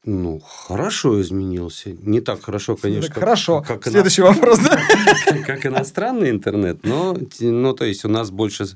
Ну, 0.05 0.39
хорошо 0.41 1.21
изменился. 1.21 1.91
Не 1.93 2.21
так 2.21 2.43
хорошо, 2.43 2.77
конечно. 2.77 3.09
Так, 3.09 3.15
как- 3.15 3.21
Хорошо. 3.25 3.61
как 3.63 3.87
ино- 3.87 3.93
Следующий 3.93 4.23
вопрос. 4.23 4.59
да? 4.61 4.79
как 5.47 5.67
иностранный 5.67 6.31
интернет, 6.31 6.85
но, 6.85 7.17
ну, 7.41 7.73
то 7.75 7.85
есть, 7.85 8.05
у 8.05 8.09
нас 8.09 8.31
больше 8.31 8.67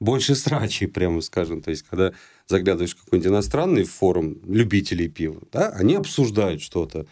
больше 0.00 0.34
срачей, 0.34 0.86
прямо 0.88 1.20
скажем. 1.20 1.60
То 1.62 1.70
есть, 1.70 1.84
когда 1.88 2.12
заглядываешь 2.46 2.94
в 2.94 3.04
какой-нибудь 3.04 3.30
иностранный 3.32 3.84
форум 3.84 4.38
любителей 4.46 5.08
пива, 5.08 5.40
да, 5.52 5.70
они 5.70 5.94
обсуждают 5.96 6.62
что-то. 6.62 7.06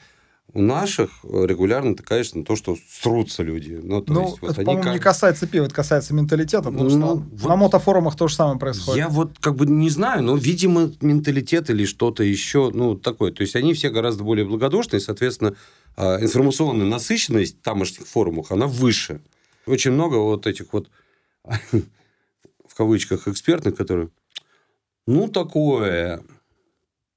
У 0.52 0.62
наших 0.62 1.10
регулярно 1.24 1.94
ты, 1.96 2.02
конечно, 2.02 2.42
то, 2.42 2.56
что 2.56 2.76
срутся 2.88 3.42
люди. 3.42 3.78
Ну, 3.82 4.00
то 4.00 4.12
Ну, 4.12 4.22
есть, 4.22 4.40
вот 4.40 4.52
это, 4.52 4.62
по-моему, 4.62 4.84
как- 4.84 4.94
не 4.94 5.00
касается 5.00 5.46
пива, 5.46 5.64
это 5.66 5.74
касается 5.74 6.14
менталитета, 6.14 6.70
потому 6.70 6.88
что 6.88 6.98
Ну, 6.98 7.06
на- 7.06 7.14
вот- 7.14 7.48
на 7.48 7.56
мотофорумах 7.56 8.16
то 8.16 8.28
же 8.28 8.36
самое 8.36 8.58
происходит. 8.58 8.96
Я 8.98 9.08
вот 9.10 9.36
как 9.40 9.56
бы 9.56 9.66
не 9.66 9.90
знаю, 9.90 10.22
но, 10.22 10.36
видимо, 10.36 10.92
менталитет 11.02 11.68
или 11.68 11.84
что-то 11.84 12.22
еще, 12.22 12.70
ну, 12.72 12.94
такое. 12.94 13.32
То 13.32 13.42
есть, 13.42 13.54
они 13.56 13.74
все 13.74 13.90
гораздо 13.90 14.24
более 14.24 14.46
благодушные, 14.46 15.00
соответственно, 15.00 15.56
а, 15.96 16.22
информационная 16.22 16.86
насыщенность 16.86 17.60
тамошних 17.60 18.06
форумах, 18.06 18.50
она 18.52 18.66
выше. 18.66 19.20
Очень 19.66 19.90
много 19.90 20.14
вот 20.16 20.46
этих 20.46 20.72
вот, 20.72 20.88
кавычках, 22.76 23.28
экспертных, 23.28 23.74
которые, 23.76 24.10
ну, 25.06 25.28
такое, 25.28 26.22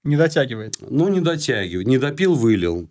Не 0.04 0.16
дотягивает. 0.18 0.78
ну, 0.82 1.10
не 1.10 1.22
дотягивает, 1.22 1.88
не 1.88 1.98
допил, 1.98 2.36
вылил. 2.36 2.88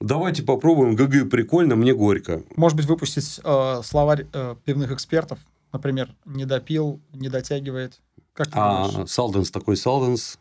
Давайте 0.00 0.42
попробуем, 0.42 0.94
ГГ 0.94 1.30
прикольно, 1.30 1.74
мне 1.74 1.94
горько. 1.94 2.42
Может 2.54 2.76
быть, 2.76 2.86
выпустить 2.86 3.40
э, 3.42 3.80
словарь 3.82 4.26
э, 4.32 4.54
пивных 4.64 4.92
экспертов, 4.92 5.38
например, 5.72 6.14
не 6.26 6.44
допил, 6.44 7.00
не 7.14 7.30
дотягивает. 7.30 7.98
Как 8.34 8.48
ты 8.48 8.52
думаешь? 8.52 8.94
А 8.94 9.06
Салденс 9.06 9.50
такой 9.50 9.78
Салденс. 9.78 10.38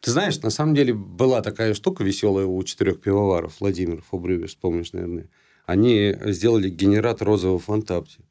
Ты 0.00 0.10
знаешь, 0.10 0.40
на 0.40 0.48
самом 0.48 0.74
деле 0.74 0.94
была 0.94 1.42
такая 1.42 1.74
штука 1.74 2.04
веселая 2.04 2.46
у 2.46 2.62
четырех 2.62 3.02
пивоваров, 3.02 3.56
Владимир 3.60 4.02
Фобрювиш, 4.10 4.56
помнишь, 4.56 4.92
наверное. 4.94 5.28
Они 5.66 6.14
сделали 6.26 6.70
генератор 6.70 7.26
розового 7.28 7.58
фантапти. 7.58 8.23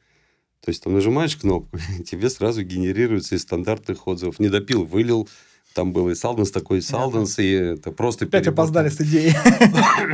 То 0.64 0.70
есть, 0.70 0.82
там 0.82 0.94
нажимаешь 0.94 1.36
кнопку, 1.36 1.78
тебе 2.10 2.30
сразу 2.30 2.64
генерируется 2.64 3.36
из 3.36 3.42
стандартных 3.42 4.08
отзывов. 4.08 4.40
Не 4.40 4.50
допил, 4.50 4.86
вылил. 4.86 5.28
Там 5.74 5.92
был 5.92 6.10
и 6.10 6.16
Салденс 6.16 6.52
такой, 6.52 6.78
и 6.78 6.82
Салденс, 6.82 7.40
и 7.40 7.50
это 7.50 7.92
просто... 7.92 8.26
Опять 8.26 8.44
перебор. 8.44 8.66
опоздали 8.66 8.90
с 8.90 9.02
идеей. 9.02 9.34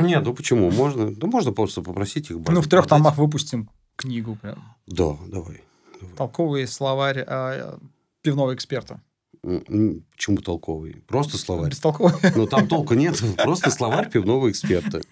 Нет, 0.00 0.24
ну 0.24 0.32
почему? 0.32 0.70
Можно, 0.70 1.14
да 1.14 1.26
можно 1.26 1.52
просто 1.52 1.82
попросить 1.82 2.30
их. 2.30 2.38
Ну, 2.48 2.62
в 2.62 2.68
трех 2.68 2.86
томах 2.86 3.18
выпустим 3.18 3.68
книгу. 3.94 4.36
Прям. 4.36 4.74
Да, 4.86 5.18
давай. 5.26 5.62
давай. 6.00 6.16
Толковый 6.16 6.66
словарь 6.66 7.24
э, 7.26 7.78
пивного 8.22 8.54
эксперта. 8.54 9.02
Почему 9.42 10.38
толковый? 10.38 11.02
Просто 11.06 11.36
словарь. 11.38 11.70
Бестолковый. 11.70 12.14
Но 12.34 12.46
там 12.46 12.66
толку 12.66 12.94
нет. 12.94 13.22
Просто 13.36 13.70
словарь 13.70 14.10
пивного 14.10 14.50
эксперта. 14.50 15.02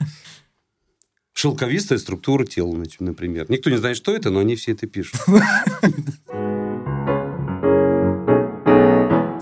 Шелковистая 1.38 2.00
структура 2.00 2.45
тела, 2.45 2.76
например. 2.99 3.49
Никто 3.49 3.71
не 3.71 3.76
знает, 3.76 3.97
что 3.97 4.12
это, 4.12 4.30
но 4.30 4.40
они 4.40 4.57
все 4.57 4.73
это 4.73 4.88
пишут. 4.88 5.21
В 5.25 5.40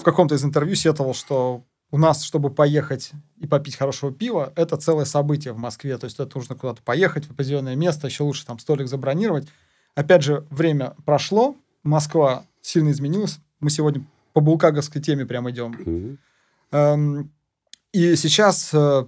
каком-то 0.04 0.34
из 0.34 0.44
интервью 0.44 0.74
сетовал, 0.74 1.14
что 1.14 1.64
у 1.90 1.96
нас, 1.96 2.22
чтобы 2.22 2.50
поехать 2.50 3.12
и 3.38 3.46
попить 3.46 3.76
хорошего 3.76 4.12
пива, 4.12 4.52
это 4.56 4.76
целое 4.76 5.06
событие 5.06 5.54
в 5.54 5.56
Москве. 5.56 5.96
То 5.96 6.04
есть 6.04 6.20
это 6.20 6.36
нужно 6.36 6.54
куда-то 6.54 6.82
поехать 6.82 7.24
в 7.24 7.30
определенное 7.30 7.76
место, 7.76 8.08
еще 8.08 8.24
лучше 8.24 8.44
там 8.44 8.58
столик 8.58 8.88
забронировать. 8.88 9.48
Опять 9.94 10.22
же, 10.22 10.44
время 10.50 10.94
прошло, 11.06 11.56
Москва 11.82 12.44
сильно 12.60 12.90
изменилась. 12.90 13.38
Мы 13.60 13.70
сегодня 13.70 14.04
по 14.34 14.42
булгаковской 14.42 15.00
теме 15.00 15.24
прям 15.24 15.50
идем. 15.50 15.70
Мгм. 15.70 16.18
Эм, 16.72 17.32
И 17.92 18.16
сейчас 18.16 18.68
э, 18.74 19.06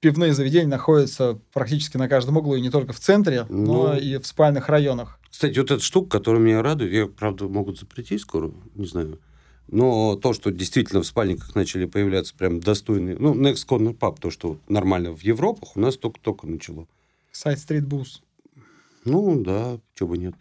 пивные 0.00 0.32
заведения 0.34 0.68
находятся 0.68 1.38
практически 1.52 1.96
на 1.96 2.08
каждом 2.08 2.36
углу, 2.38 2.56
и 2.56 2.60
не 2.60 2.70
только 2.70 2.92
в 2.92 3.00
центре, 3.00 3.46
но 3.48 3.92
Ну. 3.92 3.98
и 3.98 4.16
в 4.18 4.26
спальных 4.26 4.68
районах. 4.68 5.18
Кстати, 5.30 5.58
вот 5.58 5.70
эта 5.70 5.82
штука, 5.82 6.18
которая 6.18 6.42
меня 6.42 6.62
радует, 6.62 6.92
ее, 6.92 7.08
правда, 7.08 7.48
могут 7.48 7.78
запретить 7.78 8.20
скоро, 8.22 8.50
не 8.74 8.86
знаю. 8.86 9.20
Но 9.68 10.16
то, 10.16 10.32
что 10.32 10.50
действительно 10.50 11.02
в 11.02 11.06
спальниках 11.06 11.54
начали 11.54 11.84
появляться 11.84 12.34
прям 12.36 12.58
достойные... 12.58 13.16
Ну, 13.16 13.34
Next 13.34 13.68
Corner 13.68 13.96
Pub, 13.96 14.18
то, 14.20 14.30
что 14.30 14.58
нормально 14.68 15.14
в 15.14 15.20
Европах, 15.20 15.76
у 15.76 15.80
нас 15.80 15.96
только-только 15.96 16.48
начало. 16.48 16.88
Сайт 17.30 17.58
Street 17.58 17.86
Boost. 17.86 18.22
Ну, 19.04 19.40
да, 19.40 19.78
чего 19.94 20.08
бы 20.10 20.18
нет. 20.18 20.34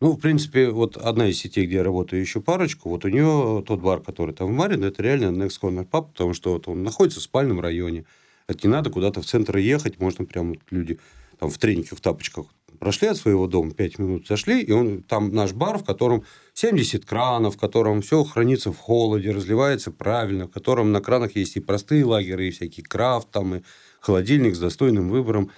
Ну, 0.00 0.12
в 0.14 0.18
принципе, 0.18 0.70
вот 0.70 0.96
одна 0.96 1.28
из 1.28 1.38
сетей, 1.38 1.64
где 1.66 1.76
я 1.76 1.84
работаю, 1.84 2.20
еще 2.20 2.40
парочку, 2.40 2.88
вот 2.88 3.04
у 3.04 3.08
нее 3.08 3.62
тот 3.64 3.80
бар, 3.80 4.00
который 4.00 4.34
там 4.34 4.48
в 4.48 4.50
Марин, 4.50 4.82
это 4.82 5.00
реально 5.00 5.44
Next 5.44 5.60
Corner 5.62 5.88
Pub, 5.88 6.08
потому 6.08 6.34
что 6.34 6.52
вот 6.54 6.66
он 6.66 6.82
находится 6.82 7.20
в 7.20 7.22
спальном 7.22 7.60
районе. 7.60 8.04
Это 8.52 8.66
не 8.66 8.72
надо 8.72 8.90
куда-то 8.90 9.20
в 9.20 9.26
центр 9.26 9.56
ехать, 9.56 9.98
можно 9.98 10.24
прям 10.24 10.50
вот 10.50 10.58
люди 10.70 10.98
там 11.38 11.50
в 11.50 11.58
трениках, 11.58 11.98
в 11.98 12.00
тапочках 12.00 12.46
прошли 12.78 13.08
от 13.08 13.16
своего 13.16 13.46
дома, 13.46 13.70
5 13.70 13.98
минут 14.00 14.26
зашли, 14.26 14.60
и 14.60 14.72
он, 14.72 15.02
там 15.02 15.32
наш 15.32 15.52
бар, 15.52 15.78
в 15.78 15.84
котором 15.84 16.24
70 16.54 17.04
кранов, 17.04 17.54
в 17.54 17.58
котором 17.58 18.02
все 18.02 18.24
хранится 18.24 18.72
в 18.72 18.78
холоде, 18.78 19.30
разливается 19.30 19.92
правильно, 19.92 20.46
в 20.46 20.50
котором 20.50 20.90
на 20.90 21.00
кранах 21.00 21.36
есть 21.36 21.56
и 21.56 21.60
простые 21.60 22.04
лагеры, 22.04 22.48
и 22.48 22.50
всякий 22.50 22.82
крафт, 22.82 23.30
там 23.30 23.54
и 23.54 23.62
холодильник 24.00 24.56
с 24.56 24.58
достойным 24.58 25.10
выбором. 25.10 25.50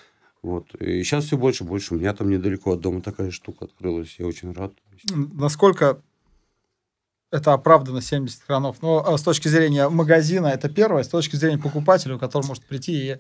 Вот. 0.43 0.75
И 0.75 1.03
сейчас 1.03 1.25
все 1.25 1.39
больше 1.39 1.65
и 1.65 1.67
больше. 1.67 1.95
У 1.95 1.97
меня 1.97 2.13
там 2.13 2.29
недалеко 2.29 2.73
от 2.73 2.81
дома 2.81 3.01
такая 3.01 3.31
штука 3.31 3.65
открылась. 3.65 4.17
Я 4.19 4.27
очень 4.27 4.53
рад. 4.53 4.75
Насколько 5.15 6.03
это 7.35 7.53
оправдано 7.53 8.01
70 8.01 8.43
кранов? 8.45 8.77
Но 8.83 9.05
а, 9.07 9.19
с 9.19 9.23
точки 9.23 9.49
зрения 9.49 9.89
магазина 9.89 10.47
это 10.47 10.69
первое, 10.69 11.03
с 11.03 11.09
точки 11.09 11.37
зрения 11.37 11.59
покупателя, 11.59 12.19
который 12.19 12.47
может 12.47 12.65
прийти 12.65 13.13
и 13.13 13.17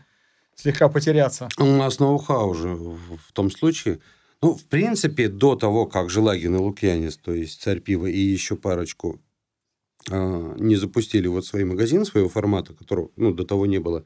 слегка 0.55 0.89
потеряться. 0.89 1.49
У 1.59 1.65
нас 1.65 1.99
ноу-хау 1.99 2.51
уже 2.51 2.69
в, 2.69 3.33
том 3.33 3.51
случае. 3.51 3.99
Ну, 4.41 4.55
в 4.55 4.65
принципе, 4.65 5.29
до 5.29 5.57
того, 5.57 5.87
как 5.87 6.11
Желагин 6.11 6.55
и 6.55 6.59
Лукьянис, 6.59 7.17
то 7.17 7.33
есть 7.33 7.61
Царь 7.63 7.81
пива 7.81 8.07
и 8.07 8.19
еще 8.19 8.57
парочку, 8.57 9.21
а, 10.11 10.55
не 10.59 10.77
запустили 10.77 11.27
вот 11.27 11.45
свой 11.45 11.65
магазин 11.65 12.05
своего 12.05 12.29
формата, 12.29 12.73
которого 12.73 13.11
ну, 13.17 13.35
до 13.35 13.45
того 13.45 13.67
не 13.67 13.79
было, 13.79 14.05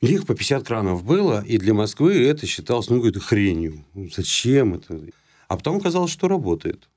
их 0.00 0.26
по 0.26 0.34
50 0.34 0.66
кранов 0.66 1.04
было, 1.04 1.44
и 1.44 1.58
для 1.58 1.74
Москвы 1.74 2.24
это 2.24 2.46
считалось, 2.46 2.88
ну, 2.88 2.96
какой-то 2.96 3.20
хренью. 3.20 3.84
Зачем 3.94 4.74
это? 4.74 5.00
А 5.48 5.56
потом 5.56 5.78
оказалось, 5.78 6.12
что 6.12 6.28
работает. 6.28 6.88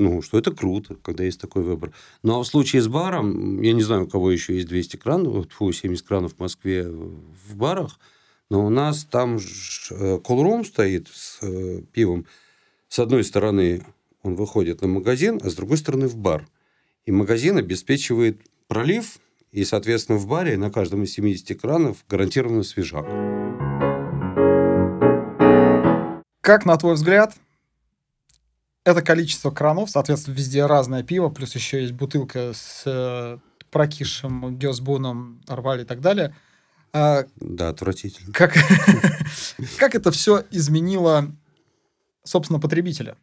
Ну, 0.00 0.22
что 0.22 0.38
это 0.38 0.50
круто, 0.50 0.96
когда 1.02 1.24
есть 1.24 1.38
такой 1.38 1.62
выбор. 1.62 1.92
Ну, 2.22 2.40
а 2.40 2.42
в 2.42 2.46
случае 2.46 2.80
с 2.80 2.88
баром, 2.88 3.60
я 3.60 3.74
не 3.74 3.82
знаю, 3.82 4.04
у 4.04 4.06
кого 4.06 4.30
еще 4.30 4.54
есть 4.54 4.66
200 4.66 4.96
кранов, 4.96 5.52
фу, 5.52 5.70
70 5.70 6.06
кранов 6.06 6.36
в 6.36 6.38
Москве 6.40 6.88
в 6.88 7.54
барах, 7.54 7.98
но 8.48 8.64
у 8.64 8.70
нас 8.70 9.04
там 9.04 9.38
колрум 10.24 10.64
стоит 10.64 11.08
с 11.12 11.40
э, 11.42 11.82
пивом. 11.92 12.24
С 12.88 12.98
одной 12.98 13.24
стороны 13.24 13.84
он 14.22 14.36
выходит 14.36 14.80
на 14.80 14.88
магазин, 14.88 15.38
а 15.44 15.50
с 15.50 15.54
другой 15.54 15.76
стороны 15.76 16.08
в 16.08 16.16
бар. 16.16 16.48
И 17.04 17.12
магазин 17.12 17.58
обеспечивает 17.58 18.40
пролив, 18.68 19.18
и, 19.52 19.66
соответственно, 19.66 20.16
в 20.16 20.26
баре 20.26 20.56
на 20.56 20.70
каждом 20.70 21.02
из 21.02 21.12
70 21.12 21.60
кранов 21.60 22.06
гарантированно 22.08 22.62
свежак. 22.62 23.04
Как, 26.40 26.64
на 26.64 26.78
твой 26.78 26.94
взгляд, 26.94 27.36
это 28.84 29.02
количество 29.02 29.50
кранов, 29.50 29.90
соответственно, 29.90 30.34
везде 30.34 30.66
разное 30.66 31.02
пиво, 31.02 31.28
плюс 31.28 31.54
еще 31.54 31.82
есть 31.82 31.92
бутылка 31.92 32.52
с 32.54 32.82
э, 32.86 33.38
прокисшим 33.70 34.56
гёсбуном, 34.58 35.42
орвали 35.46 35.82
и 35.82 35.84
так 35.86 36.00
далее. 36.00 36.34
А, 36.92 37.24
Да, 37.36 37.68
отвратительно. 37.68 38.32
как, 38.32 38.54
как 39.78 39.94
это 39.94 40.10
все 40.10 40.44
изменило, 40.50 41.30
собственно, 42.24 42.58
потребителя? 42.58 43.16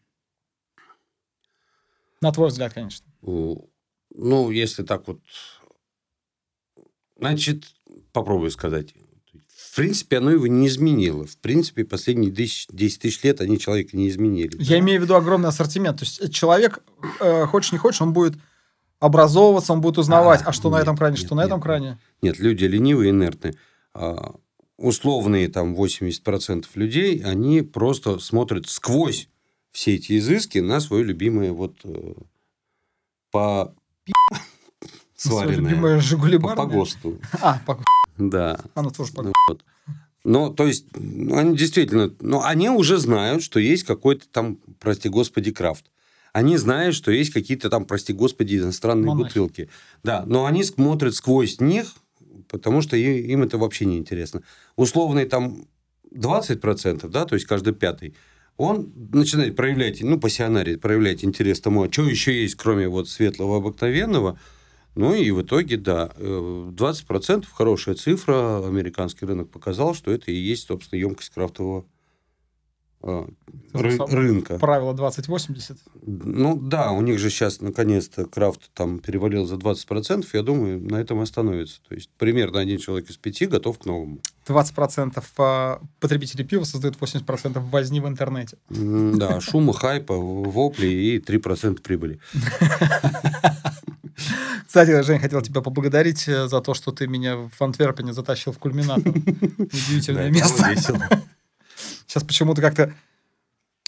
На 2.22 2.32
твой 2.32 2.50
взгляд, 2.50 2.74
конечно. 2.74 3.06
Ну, 3.22 4.50
если 4.52 4.84
так 4.84 5.08
вот... 5.08 5.20
Значит, 7.18 7.66
попробую 8.14 8.52
сказать. 8.52 8.94
В 9.78 9.80
принципе, 9.80 10.18
оно 10.18 10.32
его 10.32 10.48
не 10.48 10.66
изменило. 10.66 11.28
В 11.28 11.38
принципе, 11.38 11.86
последние 11.86 12.32
10 12.32 13.00
тысяч 13.00 13.22
лет 13.22 13.42
они 13.42 13.60
человека 13.60 13.96
не 13.96 14.10
изменили. 14.10 14.58
Я 14.58 14.80
имею 14.80 15.00
в 15.00 15.04
виду 15.04 15.14
огромный 15.14 15.50
ассортимент. 15.50 16.00
То 16.00 16.04
есть 16.04 16.34
человек, 16.34 16.80
э, 17.20 17.46
хочешь 17.46 17.72
не 17.74 17.78
хочешь, 17.78 18.02
он 18.02 18.12
будет 18.12 18.40
образовываться, 19.00 19.74
он 19.74 19.82
будет 19.82 20.00
узнавать, 20.00 20.42
а, 20.42 20.50
А, 20.50 20.52
что 20.52 20.72
на 20.72 20.78
нет, 20.78 20.82
этом 20.86 20.98
кране, 20.98 21.16
нет, 21.16 21.24
что 21.24 21.36
на 21.36 21.42
нет, 21.42 21.48
этом 21.50 21.60
нет. 21.60 21.64
кране. 21.64 21.98
Нет, 22.24 22.40
люди 22.40 22.66
ленивые, 22.66 23.12
инертные. 23.12 23.54
А, 23.94 24.34
условные 24.78 25.48
там 25.48 25.76
80% 25.76 26.66
людей, 26.74 27.22
они 27.24 27.62
просто 27.62 28.18
смотрят 28.18 28.68
сквозь 28.68 29.30
все 29.72 29.94
эти 29.94 30.18
изыски 30.18 30.58
на 30.58 30.80
свое 30.80 31.04
любимое 31.04 31.52
вот 31.54 31.82
э, 31.84 32.14
по 33.30 33.76
сваренное. 35.16 35.70
любимое 35.70 36.00
«Жигули» 36.00 36.40
По, 36.40 36.56
по. 36.56 36.66
ГОСТу. 36.66 37.20
А, 37.42 37.62
по... 37.64 37.78
Да. 38.18 38.60
оно 38.76 38.90
тоже. 38.90 39.12
Ну, 39.16 39.34
вот. 39.50 39.64
Ну, 40.24 40.54
то 40.54 40.68
есть, 40.68 40.86
ну, 40.96 41.38
они 41.38 41.56
действительно, 41.56 42.14
ну, 42.20 42.42
они 42.42 42.70
уже 42.70 42.98
знают, 42.98 43.44
что 43.44 43.60
есть 43.60 43.84
какой-то 43.84 44.28
там, 44.30 44.58
прости 44.80 45.10
господи, 45.10 45.52
крафт. 45.52 45.86
Они 46.34 46.58
знают, 46.58 46.96
что 46.96 47.12
есть 47.12 47.32
какие-то 47.32 47.70
там, 47.70 47.86
прости 47.86 48.14
господи, 48.14 48.58
иностранные 48.58 49.08
Монахи. 49.08 49.30
бутылки. 49.30 49.70
Да, 50.04 50.24
но 50.26 50.46
они 50.46 50.64
смотрят 50.64 51.16
сквозь 51.16 51.60
них, 51.60 51.94
потому 52.50 52.82
что 52.82 52.98
им 52.98 53.44
это 53.44 53.58
вообще 53.58 53.86
не 53.86 53.98
интересно. 53.98 54.42
Условный 54.76 55.26
там 55.26 55.66
20%, 56.14 57.08
да, 57.10 57.26
то 57.26 57.36
есть 57.36 57.48
каждый 57.48 57.74
пятый, 57.74 58.14
он 58.58 58.92
начинает 59.14 59.56
проявлять, 59.56 60.02
ну, 60.02 60.20
пассионарий, 60.20 60.78
проявлять 60.78 61.24
интерес 61.24 61.62
тому, 61.62 61.84
а 61.84 61.92
что 61.92 62.04
еще 62.04 62.42
есть, 62.42 62.56
кроме 62.56 62.88
вот 62.88 63.08
светлого 63.08 63.58
обыкновенного. 63.58 64.40
Ну 64.98 65.14
и 65.14 65.30
в 65.30 65.44
итоге, 65.44 65.78
да, 65.78 66.12
20% 66.18 67.46
хорошая 67.54 67.94
цифра. 67.94 68.66
Американский 68.66 69.26
рынок 69.26 69.50
показал, 69.52 69.94
что 69.94 70.12
это 70.12 70.32
и 70.32 70.36
есть, 70.36 70.68
собственно, 70.68 71.00
емкость 71.00 71.30
крафтового 71.30 71.86
а, 73.04 73.28
ры- 73.74 74.12
рынка. 74.12 74.58
Правило 74.58 74.96
2080. 74.96 75.78
Ну 76.02 76.60
да, 76.60 76.92
у 76.92 77.02
них 77.02 77.20
же 77.20 77.30
сейчас 77.30 77.62
наконец-то 77.62 78.26
крафт 78.26 78.72
там 78.74 78.98
перевалил 78.98 79.46
за 79.46 79.56
20%, 79.56 80.26
я 80.34 80.42
думаю, 80.42 80.82
на 80.82 80.96
этом 80.96 81.20
остановится. 81.20 81.80
То 81.88 81.94
есть 81.94 82.10
примерно 82.18 82.60
один 82.60 82.80
человек 82.80 83.10
из 83.12 83.18
пяти 83.18 83.46
готов 83.46 83.78
к 83.78 83.86
новому. 83.86 84.20
20% 84.48 85.24
а, 85.38 85.80
потребителей 86.00 86.44
пива 86.44 86.64
создают 86.64 86.98
80% 86.98 87.60
возни 87.70 88.00
в 88.00 88.08
интернете. 88.08 88.58
Да, 88.70 89.42
шума, 89.42 89.74
хайпа, 89.74 90.16
вопли 90.16 90.88
и 90.88 91.20
3% 91.20 91.82
прибыли. 91.82 92.20
Кстати, 94.78 95.02
Жень, 95.02 95.18
хотел 95.18 95.42
тебя 95.42 95.62
поблагодарить 95.62 96.28
э, 96.28 96.48
за 96.48 96.62
то, 96.62 96.76
что 96.76 96.92
ты 96.92 97.08
меня 97.08 97.36
в 97.36 97.60
Антверпене 97.60 98.14
затащил 98.14 98.52
в 98.52 98.60
кульминатор. 98.60 99.08
Удивительное 99.58 100.30
место. 100.30 100.64
Сейчас 102.06 102.24
почему-то 102.28 102.62
как-то 102.62 102.94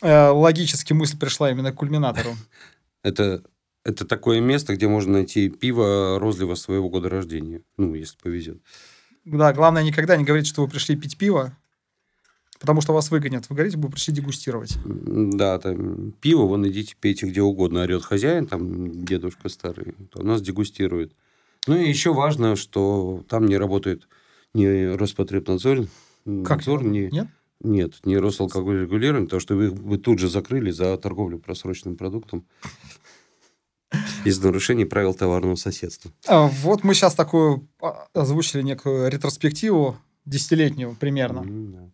э, 0.02 0.30
логически 0.30 0.94
мысль 0.94 1.16
пришла 1.16 1.52
именно 1.52 1.72
к 1.72 1.76
кульминатору. 1.76 2.36
Это, 3.04 3.44
это 3.86 4.04
такое 4.04 4.42
место, 4.42 4.76
где 4.76 4.88
можно 4.88 5.14
найти 5.14 5.50
пиво 5.50 6.18
розлива 6.20 6.56
своего 6.56 6.90
года 6.90 7.08
рождения. 7.08 7.62
Ну, 7.78 7.94
если 7.94 8.18
повезет. 8.18 8.58
Да, 9.26 9.54
главное 9.54 9.84
никогда 9.84 10.18
не 10.18 10.26
говорить, 10.26 10.48
что 10.48 10.64
вы 10.64 10.70
пришли 10.70 10.96
пить 10.96 11.20
пиво, 11.20 11.56
потому 12.60 12.82
что 12.82 12.94
вас 12.94 13.10
выгонят. 13.12 13.50
Вы 13.50 13.56
говорите, 13.56 13.78
вы 13.78 13.90
пришли 13.90 14.14
дегустировать. 14.14 14.78
Да, 14.86 15.58
там 15.60 16.12
пиво, 16.22 16.44
вон 16.44 16.68
идите, 16.68 16.96
пейте 17.00 17.28
где 17.28 17.42
угодно, 17.42 17.82
орет 17.84 18.04
хозяин, 18.04 18.46
там 18.48 19.04
дедушка 19.06 19.50
старый, 19.50 19.94
то 20.12 20.22
нас 20.24 20.42
дегустирует. 20.42 21.14
Ну 21.68 21.76
и 21.76 21.88
еще 21.88 22.14
важно, 22.14 22.56
что 22.56 23.24
там 23.28 23.46
не 23.46 23.58
работает 23.58 24.08
ни 24.54 24.66
Роспотребнадзор, 24.96 25.88
Как? 26.46 26.58
надзор, 26.58 26.84
ни... 26.84 27.10
Нет? 27.12 27.28
Нет, 27.62 27.96
не 28.06 28.18
Росалкоголь 28.18 28.84
регулирование, 28.84 29.26
потому 29.26 29.42
что 29.42 29.56
вы, 29.56 29.70
вы 29.70 29.98
тут 29.98 30.20
же 30.20 30.30
закрыли 30.30 30.72
за 30.72 30.96
торговлю 30.98 31.40
просроченным 31.40 31.98
продуктом 31.98 32.46
из 34.24 34.42
нарушений 34.42 34.86
правил 34.86 35.14
товарного 35.14 35.56
соседства. 35.56 36.12
А, 36.28 36.48
Вот 36.48 36.84
мы 36.84 36.94
сейчас 36.94 37.16
такую 37.16 37.68
а, 37.82 38.08
озвучили 38.14 38.62
некую 38.62 39.10
ретроспективу 39.10 39.98
десятилетнюю 40.26 40.96
примерно. 41.00 41.40
М, 41.40 41.72
да. 41.74 41.90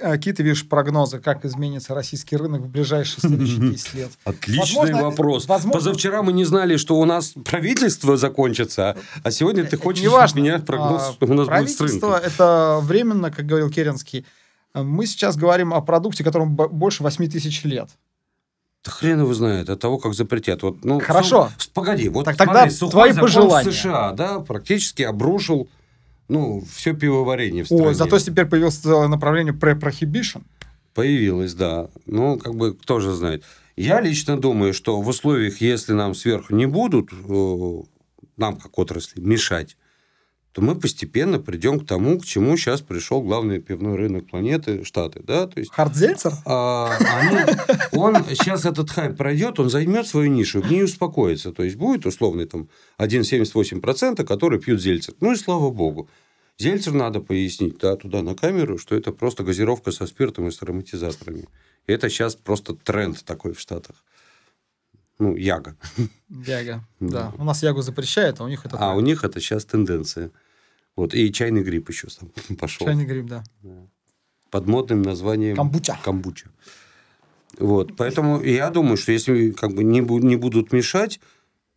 А 0.00 0.12
Какие 0.12 0.32
ты 0.32 0.42
видишь 0.42 0.66
прогнозы, 0.68 1.18
как 1.18 1.44
изменится 1.44 1.94
российский 1.94 2.36
рынок 2.36 2.62
в 2.62 2.68
ближайшие 2.68 3.20
следующие 3.20 3.70
10 3.72 3.94
лет? 3.94 4.10
Отличный 4.24 4.58
Возможно, 4.76 5.02
вопрос. 5.02 5.46
возможно- 5.46 5.78
Позавчера 5.78 6.22
мы 6.22 6.32
не 6.32 6.44
знали, 6.44 6.76
что 6.76 6.98
у 6.98 7.04
нас 7.04 7.34
правительство 7.44 8.16
закончится, 8.16 8.96
а 9.22 9.30
сегодня 9.30 9.64
ты 9.64 9.76
хочешь 9.76 10.02
Неважно. 10.04 10.38
меня 10.38 10.58
прогноз, 10.60 11.02
А, 11.02 11.12
что 11.12 11.26
у 11.26 11.28
нас 11.28 11.36
будет 11.38 11.48
Правительство 11.48 11.86
рынком. 12.18 12.32
это 12.32 12.78
временно, 12.82 13.30
как 13.30 13.44
говорил 13.46 13.70
Керенский. 13.70 14.24
А 14.72 14.82
Мы 14.82 15.06
сейчас 15.06 15.36
говорим 15.36 15.72
о 15.74 15.80
продукте, 15.80 16.22
которому 16.24 16.52
бо- 16.54 16.68
больше 16.68 17.02
8 17.02 17.28
тысяч 17.28 17.64
лет. 17.64 17.88
Да 18.84 18.90
хрен 18.92 19.20
его 19.20 19.34
знает, 19.34 19.68
от 19.68 19.80
того, 19.80 19.98
как 19.98 20.14
запретят. 20.14 20.62
Вот, 20.62 20.84
ну, 20.84 21.00
Хорошо. 21.00 21.50
су- 21.58 21.70
погоди, 21.74 22.08
вот 22.08 22.24
Так 22.24 22.36
смотри, 22.36 22.54
тогда 22.70 22.88
твои 22.90 23.12
пожелания. 23.12 23.72
США, 23.72 24.12
да, 24.12 24.38
практически 24.40 25.02
обрушил 25.02 25.68
ну, 26.28 26.62
все 26.72 26.94
пивоварение 26.94 27.62
в 27.64 27.66
стране. 27.66 27.86
Ой, 27.88 27.94
зато 27.94 28.18
теперь 28.18 28.46
появилось 28.46 28.76
целое 28.76 29.08
направление 29.08 29.54
pre-prohibition. 29.54 30.42
Появилось, 30.94 31.54
да. 31.54 31.88
Ну, 32.06 32.38
как 32.38 32.54
бы, 32.54 32.74
кто 32.74 33.00
же 33.00 33.12
знает. 33.12 33.44
Я 33.76 34.00
лично 34.00 34.38
думаю, 34.40 34.72
что 34.72 35.00
в 35.02 35.08
условиях, 35.08 35.60
если 35.60 35.92
нам 35.92 36.14
сверху 36.14 36.54
не 36.54 36.66
будут, 36.66 37.10
нам 38.36 38.56
как 38.56 38.78
отрасли, 38.78 39.20
мешать, 39.20 39.76
то 40.52 40.62
мы 40.62 40.74
постепенно 40.74 41.38
придем 41.38 41.78
к 41.80 41.86
тому, 41.86 42.18
к 42.18 42.24
чему 42.24 42.56
сейчас 42.56 42.80
пришел 42.80 43.20
главный 43.20 43.60
пивной 43.60 43.96
рынок 43.96 44.26
планеты, 44.30 44.84
Штаты, 44.84 45.20
да, 45.22 45.46
то 45.46 45.60
есть 45.60 45.70
Хардзельцер? 45.70 46.32
а, 46.46 46.96
они- 47.20 47.54
он 47.92 48.14
сейчас 48.30 48.64
этот 48.64 48.90
хайп 48.90 49.18
пройдет, 49.18 49.60
он 49.60 49.68
займет 49.68 50.06
свою 50.06 50.30
нишу, 50.30 50.62
в 50.62 50.70
ней 50.70 50.82
успокоится. 50.82 51.52
То 51.52 51.62
есть 51.62 51.76
будет 51.76 52.06
условный 52.06 52.46
там 52.46 52.70
1,78%, 52.98 54.24
которые 54.24 54.58
пьют 54.58 54.80
зельцер. 54.80 55.14
Ну 55.20 55.32
и 55.32 55.36
слава 55.36 55.70
богу. 55.70 56.08
Зельцер 56.58 56.94
надо 56.94 57.20
пояснить 57.20 57.78
да, 57.78 57.96
туда 57.96 58.22
на 58.22 58.34
камеру, 58.34 58.78
что 58.78 58.94
это 58.94 59.12
просто 59.12 59.42
газировка 59.42 59.92
со 59.92 60.06
спиртом 60.06 60.48
и 60.48 60.50
с 60.50 60.62
ароматизаторами. 60.62 61.48
И 61.86 61.92
это 61.92 62.08
сейчас 62.08 62.34
просто 62.34 62.74
тренд 62.74 63.22
такой 63.24 63.52
в 63.52 63.60
Штатах. 63.60 64.04
Ну, 65.18 65.36
яга. 65.36 65.76
Яга. 66.28 66.84
Да. 67.00 67.32
У 67.38 67.44
нас 67.44 67.62
Ягу 67.62 67.82
запрещают, 67.82 68.40
а 68.40 68.44
у 68.44 68.48
них 68.48 68.64
это 68.66 68.76
А 68.78 68.94
у 68.94 69.00
них 69.00 69.24
это 69.24 69.40
сейчас 69.40 69.64
тенденция. 69.64 70.30
Вот. 70.94 71.14
И 71.14 71.32
чайный 71.32 71.62
гриб 71.62 71.88
еще 71.88 72.08
сам 72.10 72.30
пошел. 72.58 72.86
чайный 72.86 73.04
гриб, 73.04 73.26
да. 73.26 73.44
Под 74.50 74.66
модным 74.66 75.02
названием... 75.02 75.56
Камбуча. 75.56 75.98
Камбуча. 76.02 76.50
Вот, 77.58 77.96
поэтому 77.96 78.42
я 78.42 78.70
думаю, 78.70 78.96
что 78.96 79.12
если 79.12 79.50
как 79.50 79.74
бы 79.74 79.82
не, 79.82 80.00
не 80.00 80.36
будут 80.36 80.72
мешать, 80.72 81.20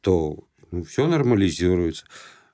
то 0.02 0.44
все 0.88 1.08
нормализируется. 1.08 2.06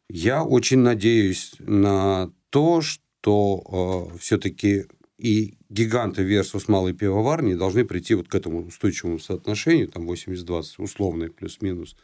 Я 0.10 0.44
очень 0.44 0.80
надеюсь 0.80 1.54
на 1.60 2.32
то, 2.50 2.82
что 2.82 4.12
все-таки 4.20 4.86
и 5.18 5.58
гиганты 5.70 6.24
versus 6.24 6.66
малые 6.68 6.94
пивоварни 6.94 7.56
должны 7.56 7.86
прийти 7.86 8.16
вот 8.16 8.28
к 8.28 8.36
этому 8.36 8.66
устойчивому 8.66 9.18
соотношению, 9.20 9.88
там 9.88 10.10
80-20, 10.10 10.64
условный 10.78 11.30
плюс-минус. 11.30 11.96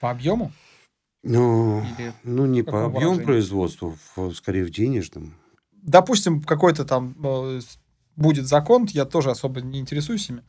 По 0.00 0.10
объему? 0.10 0.52
Но, 1.22 1.84
Или 1.98 2.14
ну, 2.22 2.46
не 2.46 2.62
по 2.62 2.86
объему 2.86 3.14
выражении? 3.14 3.24
производства, 3.24 3.94
скорее 4.34 4.64
в 4.64 4.70
денежном. 4.70 5.34
допустим, 5.82 6.42
какой-то 6.42 6.84
там 6.86 7.14
э, 7.22 7.60
будет 8.16 8.46
закон, 8.46 8.86
я 8.90 9.04
тоже 9.04 9.30
особо 9.30 9.60
не 9.60 9.80
интересуюсь 9.80 10.30
ими, 10.30 10.42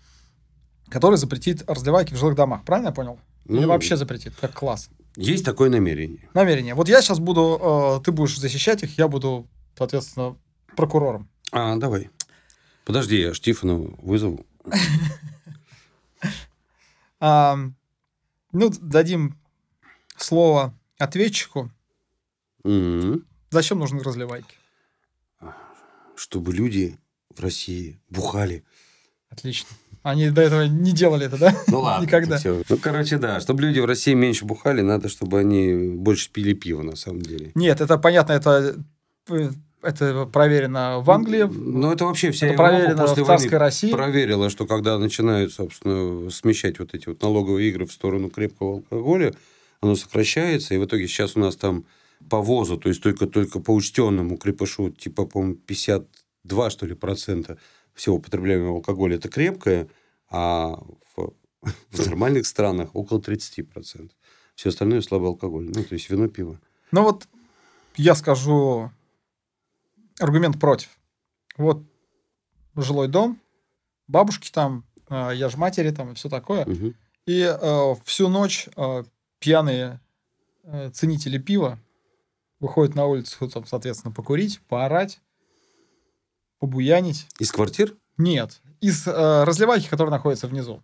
который 0.89 1.17
запретит 1.17 1.63
разливайки 1.69 2.13
в 2.13 2.17
жилых 2.17 2.36
домах. 2.36 2.63
Правильно 2.63 2.89
я 2.89 2.93
понял? 2.93 3.19
Или 3.50 3.60
Ну, 3.62 3.67
вообще 3.67 3.97
запретит, 3.97 4.34
как 4.39 4.54
класс? 4.54 4.89
Есть 5.15 5.45
такое 5.45 5.69
намерение. 5.69 6.30
Намерение. 6.34 6.74
Вот 6.74 6.88
я 6.88 7.02
сейчас 7.02 7.19
буду, 7.19 7.97
э, 8.00 8.04
ты 8.04 8.12
будешь 8.12 8.38
защищать 8.39 8.84
их, 8.84 8.97
я 8.97 9.08
буду, 9.08 9.47
соответственно, 9.78 10.38
прокурором. 10.76 11.30
А, 11.52 11.76
давай. 11.76 12.10
Подожди, 12.86 13.19
я 13.19 13.34
Штифана 13.34 13.76
вызову. 13.76 14.45
Ну, 18.54 18.69
дадим 18.82 19.38
слово 20.17 20.74
ответчику. 20.97 21.71
Зачем 22.63 23.80
нужны 23.80 24.04
разливайки? 24.04 24.56
Чтобы 26.15 26.54
люди 26.54 26.97
в 27.30 27.39
России 27.39 28.00
бухали. 28.10 28.65
Отлично. 29.30 29.69
Они 30.03 30.29
до 30.31 30.41
этого 30.41 30.63
не 30.63 30.91
делали 30.91 31.27
это, 31.27 31.37
да? 31.37 31.55
Ну 31.67 31.81
ладно. 31.81 32.05
Никогда. 32.05 32.37
всё. 32.37 32.61
Ну, 32.67 32.77
короче, 32.77 33.17
да. 33.17 33.39
Чтобы 33.39 33.61
люди 33.61 33.79
в 33.79 33.85
России 33.85 34.13
меньше 34.13 34.45
бухали, 34.45 34.81
надо, 34.81 35.09
чтобы 35.09 35.39
они 35.39 35.95
больше 35.95 36.31
пили 36.31 36.53
пиво, 36.53 36.81
на 36.81 36.95
самом 36.95 37.21
деле. 37.21 37.51
Нет, 37.55 37.81
это 37.81 37.97
понятно, 37.97 38.33
это, 38.33 38.75
э, 39.29 39.49
это 39.83 40.25
проверено 40.25 40.99
в 41.01 41.11
Англии, 41.11 41.43
Ну, 41.43 41.91
это 41.91 42.05
вообще 42.05 42.31
вся 42.31 42.47
это 42.47 42.53
Европа 42.53 42.69
проверено 42.71 42.95
в 42.95 43.09
после 43.09 43.25
царской 43.25 43.49
войны 43.49 43.59
России. 43.59 43.91
проверила, 43.91 44.49
что 44.49 44.65
когда 44.65 44.97
начинают, 44.97 45.53
собственно, 45.53 46.29
смещать 46.31 46.79
вот 46.79 46.93
эти 46.93 47.07
вот 47.07 47.21
налоговые 47.21 47.69
игры 47.69 47.85
в 47.85 47.91
сторону 47.91 48.29
крепкого 48.29 48.77
алкоголя, 48.77 49.33
оно 49.81 49.95
сокращается, 49.95 50.73
и 50.73 50.77
в 50.77 50.85
итоге 50.85 51.07
сейчас 51.07 51.35
у 51.35 51.39
нас 51.39 51.55
там 51.55 51.85
по 52.29 52.39
ВОЗу, 52.41 52.77
то 52.77 52.89
есть 52.89 53.01
только, 53.01 53.25
только 53.25 53.59
по 53.59 53.71
учтенному 53.73 54.37
крепышу, 54.37 54.91
типа, 54.91 55.25
по-моему, 55.25 55.55
52, 56.43 56.69
что 56.69 56.86
ли, 56.86 56.95
процента 56.95 57.58
всего 57.93 58.19
потребляемого 58.19 58.75
алкоголя 58.75 59.15
это 59.15 59.30
крепкое, 59.30 59.88
а 60.30 60.80
в, 61.15 61.34
в 61.91 62.06
нормальных 62.06 62.47
странах 62.47 62.95
около 62.95 63.21
30 63.21 63.69
процентов. 63.69 64.17
Все 64.56 64.69
остальное 64.69 65.01
слабый 65.01 65.30
алкоголь. 65.30 65.65
Ну, 65.65 65.84
то 65.84 65.93
есть 65.93 66.10
вино, 66.10 66.27
пиво. 66.27 66.60
Ну 66.91 67.04
вот 67.04 67.27
я 67.95 68.15
скажу 68.15 68.91
аргумент 70.19 70.60
против. 70.60 70.89
Вот 71.58 71.84
жилой 72.75 73.08
дом, 73.08 73.39
бабушки 74.08 74.49
там, 74.51 74.86
э, 75.10 75.32
я 75.36 75.49
ж 75.49 75.58
матери 75.58 75.91
там 75.91 76.12
и 76.12 76.15
все 76.15 76.30
такое. 76.30 76.65
Мгм. 76.65 76.95
И 77.25 77.41
э, 77.41 77.95
всю 78.06 78.30
ночь 78.30 78.67
э, 78.75 79.04
пьяные 79.39 79.99
э, 80.63 80.89
ценители 80.91 81.38
пива 81.38 81.80
выходят 82.60 82.95
на 82.95 83.06
улицу, 83.06 83.49
там, 83.49 83.65
соответственно, 83.65 84.13
покурить, 84.13 84.62
поорать, 84.67 85.19
побуянить. 86.62 87.26
Из 87.39 87.52
квартир? 87.52 87.95
Нет, 88.17 88.62
из 88.80 89.06
э, 89.08 89.43
разливайки, 89.43 89.89
которая 89.89 90.12
находится 90.12 90.47
внизу. 90.47 90.82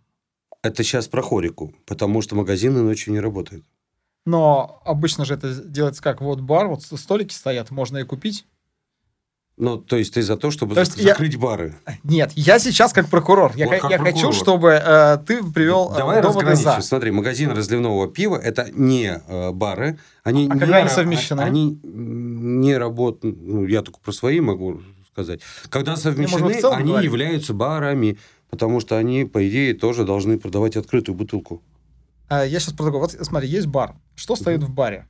Это 0.64 0.84
сейчас 0.84 1.08
про 1.08 1.22
хорику, 1.22 1.74
потому 1.86 2.22
что 2.22 2.36
магазины 2.36 2.82
ночью 2.82 3.14
не 3.14 3.20
работают. 3.20 3.64
Но 4.26 4.82
обычно 4.84 5.24
же 5.24 5.36
это 5.36 5.54
делается 5.54 6.02
как 6.04 6.20
вот 6.20 6.42
бар, 6.42 6.68
вот 6.68 6.82
столики 6.84 7.34
стоят, 7.34 7.70
можно 7.72 8.00
и 8.00 8.04
купить. 8.04 8.46
Ну, 9.56 9.78
то 9.78 9.98
есть 9.98 10.14
ты 10.14 10.22
за 10.22 10.36
то, 10.36 10.52
чтобы 10.52 10.76
То 10.76 10.82
зак- 10.82 11.00
я- 11.00 11.10
закрыть 11.14 11.36
бары. 11.38 11.76
Нет, 12.04 12.32
я 12.36 12.60
сейчас 12.60 12.92
как 12.94 13.08
прокурор. 13.10 13.54
Я, 13.56 13.66
Вот 13.68 13.80
как 13.80 13.92
я 13.92 13.98
хочу, 13.98 14.14
прокурор. 14.30 14.34
чтобы 14.36 14.70
э, 14.72 15.18
ты 15.26 15.44
привел 15.44 15.92
э, 15.94 15.98
Давай 15.98 16.22
доводы 16.22 16.56
за. 16.56 16.80
Смотри, 16.82 17.10
магазин 17.12 17.52
разливного 17.52 18.08
пива 18.08 18.36
это 18.36 18.70
не 18.72 19.20
э, 19.28 19.52
бары. 19.52 19.98
Они 20.24 20.48
А 20.50 20.54
не 20.54 20.60
когда 20.60 20.78
они 20.78 20.90
совмещены? 20.90 21.42
Они 21.42 21.80
не 21.84 22.78
работают. 22.78 23.38
Ну, 23.42 23.66
я 23.66 23.82
только 23.82 24.00
про 24.00 24.12
свои 24.12 24.40
могу 24.42 24.82
сказать. 25.18 25.42
Когда 25.70 25.96
совмещены, 25.96 26.60
целом 26.62 26.78
они 26.78 26.90
говорить. 26.92 27.10
являются 27.12 27.54
барами, 27.54 28.18
потому 28.52 28.80
что 28.80 28.98
они, 28.98 29.26
по 29.26 29.48
идее, 29.50 29.74
тоже 29.74 30.06
должны 30.06 30.38
продавать 30.38 30.76
открытую 30.78 31.16
бутылку. 31.16 31.62
А, 32.30 32.44
Я 32.46 32.60
сейчас 32.60 32.74
про 32.74 32.84
другое. 32.84 33.02
Вот 33.02 33.12
смотри, 33.12 33.50
есть 33.50 33.68
бар. 33.68 33.96
Что 34.16 34.36
стоит 34.36 34.64
в 34.64 34.70
баре? 34.70 35.08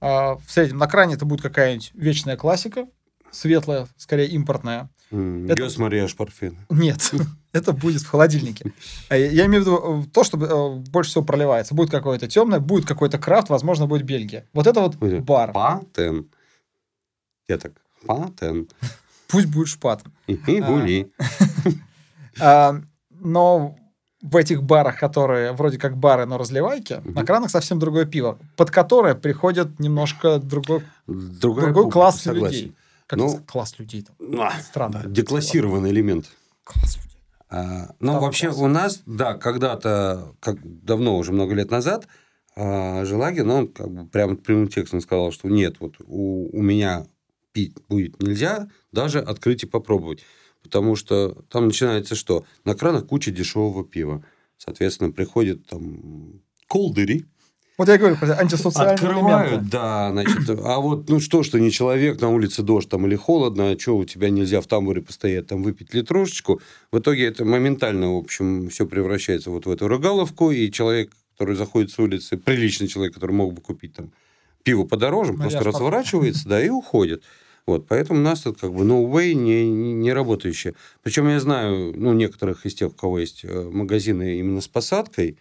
А, 0.00 0.34
В 0.36 0.44
среднем 0.48 0.78
на 0.78 0.86
кране 0.86 1.14
это 1.14 1.24
будет 1.24 1.40
какая-нибудь 1.40 1.92
вечная 1.94 2.36
классика, 2.36 2.86
светлая, 3.30 3.86
скорее 3.96 4.28
импортная. 4.28 4.90
М, 5.10 5.46
Это- 5.48 5.68
Парфен. 6.16 6.56
Нет, 6.70 7.10
это 7.52 7.72
будет 7.72 8.02
в 8.02 8.08
холодильнике. 8.08 8.72
А 9.08 9.16
Я 9.16 9.46
имею 9.46 9.62
в 9.62 9.66
виду 9.66 10.02
э, 10.02 10.10
то, 10.12 10.24
что 10.24 10.36
э, 10.38 10.90
больше 10.90 11.10
всего 11.10 11.24
проливается. 11.24 11.74
Будет 11.74 11.90
какое-то 11.90 12.26
темное, 12.28 12.60
будет 12.60 12.84
какой-то 12.86 13.18
крафт, 13.18 13.48
возможно, 13.48 13.86
будет 13.86 14.02
Бельгия. 14.04 14.46
Вот 14.52 14.66
это 14.66 14.80
вот 14.80 14.96
бар. 14.96 15.52
Патен. 15.52 16.28
Я 17.48 17.58
так, 17.58 17.72
патен. 18.06 18.68
Пусть 19.32 19.46
будет 19.48 19.68
шпат. 19.68 20.02
И 20.28 20.34
гули. 20.60 21.10
А, 22.40 22.74
Но 23.10 23.76
в 24.20 24.36
этих 24.36 24.62
барах, 24.62 24.98
которые 24.98 25.52
вроде 25.52 25.78
как 25.78 25.96
бары, 25.96 26.26
но 26.26 26.38
разливайки, 26.38 26.94
Мгм. 27.04 27.14
на 27.14 27.24
кранах 27.24 27.50
совсем 27.50 27.78
другое 27.78 28.04
пиво, 28.04 28.38
под 28.56 28.70
которое 28.70 29.14
приходит 29.14 29.80
немножко 29.80 30.38
другой, 30.38 30.82
Другая 31.06 31.66
другой 31.66 31.84
публика, 31.84 31.90
класс 31.92 32.20
согласен. 32.20 32.56
людей. 32.56 32.74
Как 33.06 33.18
Ну, 33.18 33.40
класс 33.46 33.78
людей. 33.78 34.02
там. 34.02 34.40
А, 34.40 34.52
Странно. 34.60 35.02
Деклассированный 35.06 35.90
элемент. 35.90 36.30
Класс 36.64 36.96
людей. 36.96 37.18
А, 37.50 37.90
ну, 38.00 38.12
Второй 38.12 38.20
вообще 38.20 38.46
класс. 38.48 38.58
у 38.60 38.66
нас, 38.68 39.02
да, 39.06 39.34
когда-то, 39.34 40.34
как 40.40 40.56
давно, 40.84 41.18
уже 41.18 41.32
много 41.32 41.54
лет 41.54 41.70
назад, 41.70 42.06
а, 42.56 43.04
Желагин, 43.04 43.50
он 43.50 43.68
как 43.68 43.90
бы 43.90 44.06
прямо 44.06 44.36
прямым 44.36 44.68
текстом 44.68 45.00
сказал, 45.00 45.32
что 45.32 45.48
нет, 45.48 45.76
вот 45.80 45.94
у, 46.06 46.48
у 46.56 46.62
меня 46.62 47.06
пить 47.52 47.74
будет 47.88 48.20
нельзя, 48.22 48.68
даже 48.92 49.20
открыть 49.20 49.62
и 49.62 49.66
попробовать. 49.66 50.24
Потому 50.62 50.96
что 50.96 51.42
там 51.50 51.66
начинается 51.66 52.14
что? 52.14 52.44
На 52.64 52.74
кранах 52.74 53.06
куча 53.06 53.30
дешевого 53.30 53.84
пива. 53.84 54.24
Соответственно, 54.58 55.10
приходят 55.10 55.66
там 55.66 56.40
колдыри, 56.68 57.26
Вот 57.78 57.88
я 57.88 57.98
говорю 57.98 58.16
антисоциальные 58.20 58.94
Открывают, 58.94 59.52
элементы. 59.52 59.70
да, 59.70 60.10
значит, 60.12 60.50
а 60.50 60.78
вот, 60.78 61.08
ну 61.08 61.18
что, 61.20 61.42
что 61.42 61.58
не 61.58 61.70
человек, 61.72 62.20
на 62.20 62.28
улице 62.28 62.62
дождь 62.62 62.88
там 62.88 63.06
или 63.06 63.16
холодно, 63.16 63.70
а 63.72 63.78
что 63.78 63.96
у 63.96 64.04
тебя 64.04 64.30
нельзя 64.30 64.60
в 64.60 64.66
тамбуре 64.66 65.02
постоять, 65.02 65.48
там 65.48 65.62
выпить 65.64 65.92
литрушечку, 65.94 66.60
в 66.92 66.98
итоге 66.98 67.24
это 67.26 67.44
моментально, 67.44 68.12
в 68.12 68.16
общем, 68.18 68.68
все 68.68 68.86
превращается 68.86 69.50
вот 69.50 69.66
в 69.66 69.70
эту 69.70 69.88
рыгаловку, 69.88 70.52
и 70.52 70.70
человек, 70.70 71.12
который 71.32 71.56
заходит 71.56 71.90
с 71.90 71.98
улицы, 71.98 72.36
приличный 72.36 72.86
человек, 72.88 73.14
который 73.14 73.32
мог 73.32 73.52
бы 73.52 73.60
купить 73.60 73.94
там 73.94 74.12
пиво 74.62 74.84
подороже, 74.84 75.32
Ну, 75.32 75.38
просто 75.38 75.58
я 75.58 75.62
ж 75.62 75.66
разворачивается, 75.66 76.48
да, 76.48 76.62
и 76.64 76.68
уходит. 76.68 77.22
Вот, 77.66 77.86
поэтому 77.86 78.18
у 78.20 78.22
нас 78.22 78.40
тут 78.40 78.58
как 78.60 78.72
бы 78.74 78.84
no 78.84 79.08
way 79.08 79.34
не, 79.34 79.68
не, 79.70 80.12
работающее. 80.12 80.74
Причем 81.02 81.28
я 81.28 81.38
знаю, 81.38 81.92
ну, 81.96 82.12
некоторых 82.12 82.66
из 82.66 82.74
тех, 82.74 82.88
у 82.90 82.94
кого 82.94 83.20
есть 83.20 83.44
э, 83.44 83.70
магазины 83.72 84.38
именно 84.38 84.60
с 84.60 84.66
посадкой, 84.66 85.36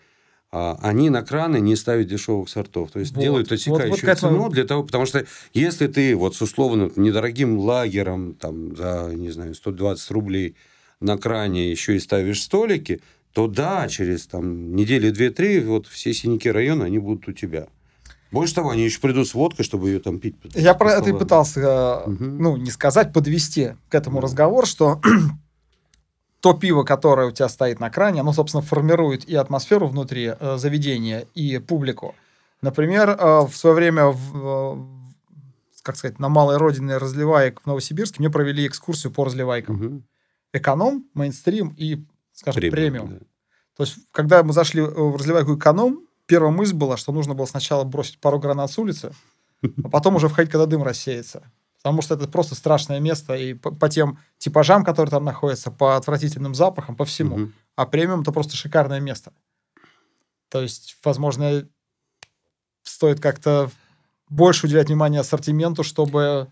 а, 0.51 0.77
они 0.83 1.09
на 1.09 1.23
краны 1.23 1.59
не 1.59 1.75
ставят 1.75 2.07
дешевых 2.07 2.49
сортов. 2.49 2.91
То 2.91 2.99
есть 2.99 3.15
Вот, 3.15 3.21
делают 3.21 3.49
вот- 3.49 3.55
отсекающую 3.55 3.89
вот 3.91 4.03
этому- 4.03 4.37
цену 4.37 4.49
для 4.49 4.65
того, 4.65 4.83
потому 4.83 5.05
что 5.05 5.25
если 5.53 5.87
ты 5.87 6.15
вот 6.15 6.35
с 6.35 6.41
условно 6.41 6.91
недорогим 6.95 7.57
лагером 7.57 8.33
там 8.35 8.75
за, 8.75 9.11
не 9.15 9.31
знаю, 9.31 9.55
120 9.55 10.11
рублей 10.11 10.55
на 10.99 11.17
кране 11.17 11.71
еще 11.71 11.95
и 11.95 11.99
ставишь 11.99 12.43
столики, 12.43 13.01
то 13.33 13.47
да, 13.47 13.87
через 13.87 14.27
там 14.27 14.75
недели 14.75 15.09
две-три 15.09 15.61
вот 15.61 15.87
все 15.87 16.13
синяки 16.13 16.51
района, 16.51 16.85
они 16.85 16.99
будут 16.99 17.29
у 17.29 17.31
тебя. 17.31 17.67
Больше 18.31 18.55
того, 18.55 18.69
они 18.69 18.83
еще 18.83 18.99
придут 19.01 19.27
с 19.27 19.33
водкой, 19.33 19.65
чтобы 19.65 19.89
ее 19.89 19.99
там 19.99 20.19
пить. 20.19 20.35
Я 20.55 20.73
про 20.73 20.93
это 20.93 21.09
и 21.09 21.13
пытался, 21.13 21.59
э, 22.05 22.09
Мгм. 22.09 22.37
ну, 22.41 22.57
не 22.57 22.71
сказать, 22.71 23.11
подвести 23.13 23.73
к 23.89 23.95
этому 23.95 24.17
Да. 24.17 24.21
разговор, 24.23 24.65
что 24.65 25.01
то 26.39 26.53
пиво, 26.53 26.83
которое 26.83 27.27
у 27.27 27.31
тебя 27.31 27.49
стоит 27.49 27.79
на 27.79 27.89
кране, 27.89 28.21
оно, 28.21 28.33
собственно, 28.33 28.63
формирует 28.63 29.25
и 29.25 29.35
атмосферу 29.35 29.87
внутри 29.87 30.33
э, 30.39 30.57
заведения, 30.57 31.25
и 31.35 31.59
публику. 31.59 32.15
Например, 32.61 33.09
э, 33.09 33.41
в 33.47 33.51
свое 33.55 33.75
время, 33.75 34.07
в, 34.07 34.77
э, 34.77 34.83
как 35.83 35.97
сказать, 35.97 36.17
на 36.19 36.29
малой 36.29 36.57
родине 36.57 36.97
разливаек 36.97 37.61
в 37.61 37.65
Новосибирске 37.67 38.17
мне 38.19 38.29
провели 38.29 38.65
экскурсию 38.65 39.11
по 39.11 39.25
разливайкам. 39.25 39.75
Мгм. 39.75 40.03
Эконом, 40.53 41.05
мейнстрим 41.13 41.73
и, 41.77 42.03
скажем, 42.33 42.61
премиум. 42.71 43.09
да. 43.09 43.15
То 43.77 43.83
есть, 43.83 43.97
когда 44.11 44.43
мы 44.43 44.53
зашли 44.53 44.81
в 44.81 45.15
разливайку 45.15 45.57
эконом, 45.57 46.01
первая 46.31 46.53
мысль 46.53 46.75
была, 46.75 46.95
что 46.95 47.11
нужно 47.11 47.33
было 47.33 47.45
сначала 47.45 47.83
бросить 47.83 48.17
пару 48.17 48.39
гранат 48.39 48.71
с 48.71 48.77
улицы, 48.77 49.11
а 49.83 49.89
потом 49.89 50.15
уже 50.15 50.29
входить, 50.29 50.49
когда 50.49 50.65
дым 50.65 50.81
рассеется. 50.81 51.43
Потому 51.83 52.01
что 52.01 52.15
это 52.15 52.25
просто 52.29 52.55
страшное 52.55 53.01
место, 53.01 53.35
и 53.35 53.53
по, 53.53 53.69
по 53.71 53.89
тем 53.89 54.17
типажам, 54.37 54.85
которые 54.85 55.11
там 55.11 55.25
находятся, 55.25 55.71
по 55.71 55.97
отвратительным 55.97 56.55
запахам, 56.55 56.95
по 56.95 57.03
всему. 57.03 57.35
Мгм. 57.37 57.53
А 57.75 57.85
премиум 57.85 58.21
это 58.21 58.31
просто 58.31 58.55
шикарное 58.55 59.01
место. 59.01 59.33
То 60.47 60.61
есть, 60.61 60.97
возможно, 61.03 61.67
стоит 62.83 63.19
как-то 63.19 63.69
больше 64.29 64.67
уделять 64.67 64.87
внимание 64.87 65.19
ассортименту, 65.19 65.83
чтобы, 65.83 66.47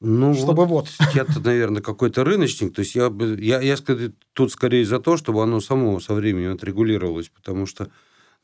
Ну, 0.00 0.34
чтобы 0.34 0.66
вот. 0.66 0.88
Я-то, 1.14 1.40
наверное, 1.40 1.80
какой-то 1.80 2.24
рыночник. 2.24 2.74
То 2.74 2.80
есть 2.80 2.94
я, 2.94 3.10
я, 3.38 3.62
я 3.62 3.76
скорее- 3.78 4.12
тут 4.34 4.52
скорее 4.52 4.84
за 4.84 4.98
то, 4.98 5.16
чтобы 5.16 5.42
оно 5.42 5.60
само 5.60 5.98
со 5.98 6.12
временем 6.12 6.52
отрегулировалось, 6.52 7.30
потому 7.30 7.64
что 7.64 7.88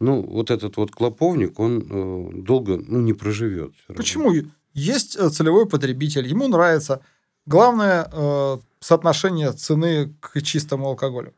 ну, 0.01 0.23
вот 0.23 0.51
этот 0.51 0.77
вот 0.77 0.91
клоповник, 0.91 1.59
он 1.59 1.81
э, 1.81 2.43
долго 2.43 2.77
ну, 2.77 3.01
не 3.01 3.13
проживет. 3.13 3.73
Почему? 3.89 4.33
Есть 4.75 5.17
э, 5.17 5.29
целевой 5.31 5.67
потребитель, 5.67 6.27
ему 6.27 6.49
нравится. 6.49 7.01
Главное 7.47 8.09
э, 8.13 8.59
соотношение 8.81 9.53
цены 9.53 10.15
к 10.21 10.41
чистому 10.43 10.89
алкоголю. 10.89 11.33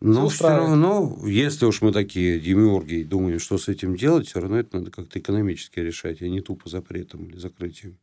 Но 0.00 0.28
все 0.28 0.48
равно, 0.48 1.18
если 1.26 1.66
уж 1.66 1.82
мы 1.82 1.92
такие 1.92 2.40
демиурги 2.40 2.94
и 2.94 3.04
думаем, 3.04 3.38
что 3.38 3.58
с 3.58 3.68
этим 3.68 3.96
делать, 3.96 4.28
все 4.28 4.40
равно 4.40 4.58
это 4.58 4.78
надо 4.78 4.90
как-то 4.90 5.18
экономически 5.18 5.78
решать, 5.80 6.22
а 6.22 6.28
не 6.28 6.40
тупо 6.40 6.70
запретом 6.70 7.26
или 7.26 7.36
закрытием. 7.36 7.98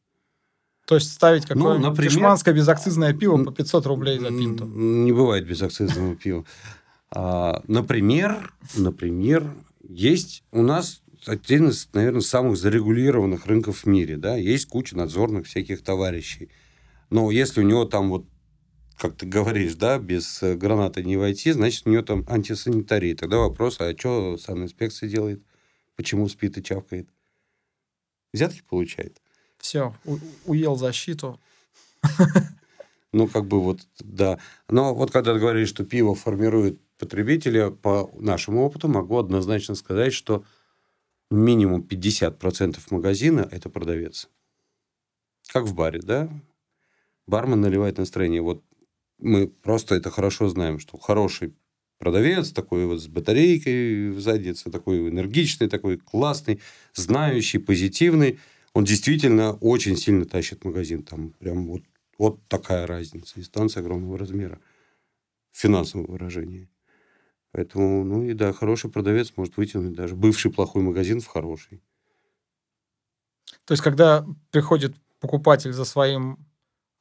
То 0.85 0.95
есть 0.95 1.11
ставить 1.11 1.45
какое-нибудь 1.45 1.81
Ну, 1.81 1.89
например- 1.89 2.11
дешманское 2.11 2.53
безакцизное 2.53 3.13
пиво 3.13 3.43
по 3.43 3.51
500 3.51 3.85
рублей 3.87 4.19
за 4.19 4.29
пинту. 4.29 4.65
Не 4.65 5.11
бывает 5.11 5.45
безакцизного 5.45 6.15
пива. 6.15 6.45
А, 7.11 7.63
Например, 7.67 8.53
например, 8.75 9.53
есть 9.87 10.43
у 10.51 10.61
нас 10.61 11.01
один 11.25 11.69
из, 11.69 11.89
наверное, 11.93 12.21
самых 12.21 12.57
зарегулированных 12.57 13.45
рынков 13.45 13.83
в 13.83 13.85
мире, 13.85 14.17
да, 14.17 14.35
есть 14.35 14.67
куча 14.67 14.95
надзорных 14.95 15.47
всяких 15.47 15.83
товарищей. 15.83 16.49
Но 17.09 17.31
если 17.31 17.61
у 17.61 17.63
него 17.63 17.85
там 17.85 18.09
вот, 18.09 18.25
как 18.97 19.15
ты 19.15 19.25
говоришь, 19.25 19.75
да, 19.75 19.99
без 19.99 20.41
э, 20.43 20.55
гранаты 20.55 21.03
не 21.03 21.17
войти, 21.17 21.51
значит, 21.51 21.85
у 21.85 21.89
него 21.89 22.01
там 22.01 22.25
антисанитария. 22.27 23.15
Тогда 23.15 23.37
вопрос, 23.37 23.79
а 23.79 23.95
что 23.97 24.37
санинспекция 24.37 25.09
делает? 25.09 25.41
Почему 25.95 26.27
спит 26.27 26.57
и 26.57 26.63
чавкает? 26.63 27.07
Взятки 28.33 28.63
получает. 28.67 29.21
Все, 29.57 29.95
уел 30.45 30.75
защиту. 30.75 31.39
Ну, 33.13 33.27
как 33.27 33.47
бы 33.47 33.61
вот, 33.61 33.87
да. 33.99 34.37
Но 34.69 34.93
вот 34.93 35.11
когда 35.11 35.33
ты 35.33 35.39
говоришь, 35.39 35.69
что 35.69 35.85
пиво 35.85 36.13
формирует 36.13 36.79
потребителя, 36.97 37.69
по 37.69 38.11
нашему 38.17 38.63
опыту 38.63 38.87
могу 38.87 39.17
однозначно 39.17 39.75
сказать, 39.75 40.13
что 40.13 40.43
минимум 41.29 41.81
50% 41.81 42.77
магазина– 42.89 43.47
это 43.51 43.69
продавец. 43.69 44.29
Как 45.47 45.65
в 45.65 45.73
баре, 45.73 45.99
да? 46.01 46.29
Бармен 47.25 47.61
наливает 47.61 47.97
настроение. 47.97 48.41
Вот 48.41 48.63
мы 49.17 49.47
просто 49.47 49.95
это 49.95 50.09
хорошо 50.09 50.49
знаем, 50.49 50.79
что 50.79 50.97
хороший 50.97 51.53
продавец, 51.97 52.51
такой 52.51 52.85
вот 52.85 53.01
с 53.01 53.07
батарейкой 53.07 54.11
в 54.11 54.21
заднице, 54.21 54.69
такой 54.69 55.09
энергичный, 55.09 55.67
такой 55.67 55.97
классный, 55.97 56.61
знающий, 56.93 57.57
позитивный, 57.57 58.39
он 58.73 58.83
действительно 58.83 59.53
очень 59.53 59.97
сильно 59.97 60.25
тащит 60.25 60.63
магазин. 60.63 61.03
Там 61.03 61.31
прям 61.39 61.65
вот, 61.67 61.81
вот 62.17 62.39
такая 62.47 62.85
разница. 62.85 63.39
И 63.39 63.43
станция 63.43 63.81
огромного 63.81 64.17
размера 64.17 64.59
в 65.51 65.57
финансовом 65.57 66.05
выражении. 66.05 66.69
Поэтому, 67.57 68.03
ну 68.03 68.21
и 68.21 68.33
да, 68.33 68.53
хороший 68.53 68.91
продавец 68.91 69.33
может 69.35 69.57
вытянуть 69.57 69.93
даже 69.95 70.13
бывший 70.15 70.51
плохой 70.51 70.83
магазин 70.83 71.21
в 71.21 71.25
хороший. 71.25 71.81
То 73.65 73.71
есть, 73.71 73.81
когда 73.83 74.23
приходит 74.51 74.95
покупатель 75.19 75.73
за 75.73 75.83
своим 75.83 76.37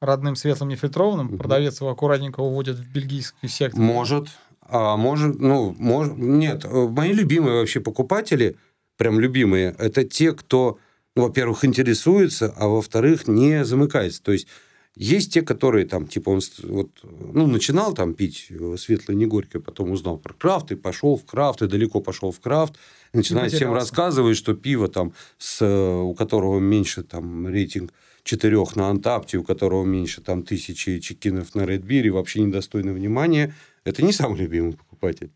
родным 0.01 0.35
светлым 0.35 0.69
нефильтрованным, 0.69 1.27
Мгм. 1.27 1.37
продавец 1.37 1.79
его 1.79 1.91
аккуратненько 1.91 2.39
уводит 2.39 2.77
в 2.77 2.91
бельгийский 2.91 3.47
сектор. 3.49 3.79
Может. 3.79 4.29
А 4.61 4.97
может, 4.97 5.39
ну, 5.39 5.75
может, 5.77 6.17
нет. 6.17 6.65
э, 6.65 6.87
Мои 6.87 7.13
любимые 7.13 7.59
вообще 7.59 7.79
покупатели, 7.79 8.57
прям 8.97 9.19
любимые, 9.19 9.75
это 9.77 10.05
те, 10.05 10.33
кто, 10.33 10.79
ну, 11.15 11.27
во-первых, 11.27 11.65
интересуется, 11.65 12.51
а 12.57 12.67
во-вторых, 12.67 13.27
не 13.27 13.63
замыкается. 13.63 14.23
То 14.23 14.31
есть, 14.31 14.47
Есть 14.99 15.31
те, 15.31 15.43
которые 15.43 15.85
там, 15.85 16.07
типа, 16.07 16.29
он 16.29 16.41
вот, 16.63 16.89
ну, 17.03 17.45
начинал 17.45 17.93
там 17.93 18.15
пить 18.15 18.47
э, 18.49 18.75
светлое, 18.79 19.15
не 19.15 19.27
горькое, 19.27 19.61
потом 19.61 19.91
узнал 19.91 20.17
про 20.17 20.33
крафт, 20.33 20.71
и 20.71 20.75
пошел 20.75 21.15
в 21.15 21.23
крафт, 21.23 21.61
и 21.61 21.67
далеко 21.67 22.01
пошел 22.01 22.31
в 22.31 22.39
крафт, 22.39 22.73
начинает 23.13 23.53
всем 23.53 23.73
рассказывать, 23.73 24.37
что 24.37 24.55
пиво 24.55 24.87
там, 24.87 25.13
с, 25.37 25.63
у 25.63 26.15
которого 26.15 26.59
меньше 26.59 27.03
там 27.03 27.47
рейтинг 27.47 27.93
четырех 28.23 28.75
на 28.75 28.89
Антапте, 28.89 29.37
у 29.37 29.43
которого 29.43 29.85
меньше 29.85 30.21
там 30.21 30.41
тысячи 30.41 30.99
чекинов 30.99 31.53
на 31.53 31.67
Редбире, 31.67 32.09
вообще 32.09 32.41
недостойно 32.41 32.91
внимания, 32.91 33.53
это 33.83 34.01
не 34.01 34.11
самый 34.11 34.39
любимый 34.39 34.73
покупатель. 34.73 35.31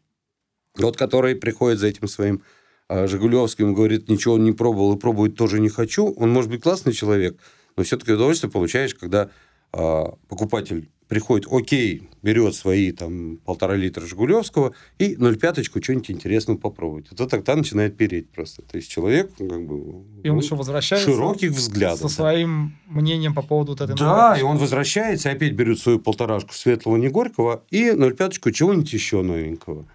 Вот 0.75 0.97
который 0.97 1.35
приходит 1.35 1.77
за 1.77 1.87
этим 1.87 2.07
своим 2.07 2.41
а, 2.89 3.05
Жигулевским, 3.05 3.75
говорит, 3.75 4.09
ничего 4.09 4.33
он 4.33 4.43
не 4.43 4.53
пробовал 4.53 4.95
и 4.95 4.99
пробовать 4.99 5.35
тоже 5.35 5.59
не 5.59 5.69
хочу, 5.69 6.11
он 6.13 6.31
может 6.31 6.49
быть 6.49 6.63
классный 6.63 6.93
человек, 6.93 7.37
но 7.77 7.83
все-таки 7.83 8.11
удовольствие 8.11 8.51
получаешь, 8.51 8.95
когда 8.95 9.29
покупатель 9.71 10.89
приходит, 11.11 11.45
окей, 11.51 12.09
берет 12.21 12.55
свои 12.55 12.93
там 12.93 13.35
полтора 13.43 13.75
литра 13.75 14.05
Жигулевского 14.05 14.73
и 14.97 15.15
0,5 15.15 15.63
что-нибудь 15.83 16.09
интересного 16.09 16.57
попробовать. 16.57 17.07
Это 17.11 17.27
тогда 17.27 17.57
начинает 17.57 17.97
переть 17.97 18.29
просто. 18.29 18.61
То 18.61 18.77
есть 18.77 18.89
человек 18.89 19.29
ну, 19.37 19.49
как 19.49 19.65
бы... 19.65 19.75
И 20.23 20.29
он 20.29 20.37
ну, 20.37 20.41
еще 20.41 20.55
возвращается 20.55 21.11
широких 21.11 21.51
взглядов. 21.51 21.99
Со 21.99 22.07
своим 22.07 22.77
мнением 22.87 23.33
по 23.33 23.41
поводу 23.41 23.73
вот 23.73 23.81
этой 23.81 23.97
Да, 23.97 24.37
и 24.39 24.41
он 24.41 24.57
возвращается, 24.57 25.27
и 25.27 25.33
опять 25.33 25.51
берет 25.51 25.79
свою 25.79 25.99
полторашку 25.99 26.53
светлого 26.53 26.95
не 26.95 27.09
горького 27.09 27.65
и 27.69 27.89
0,5 27.89 28.51
чего-нибудь 28.53 28.93
еще 28.93 29.21
новенького. 29.21 29.85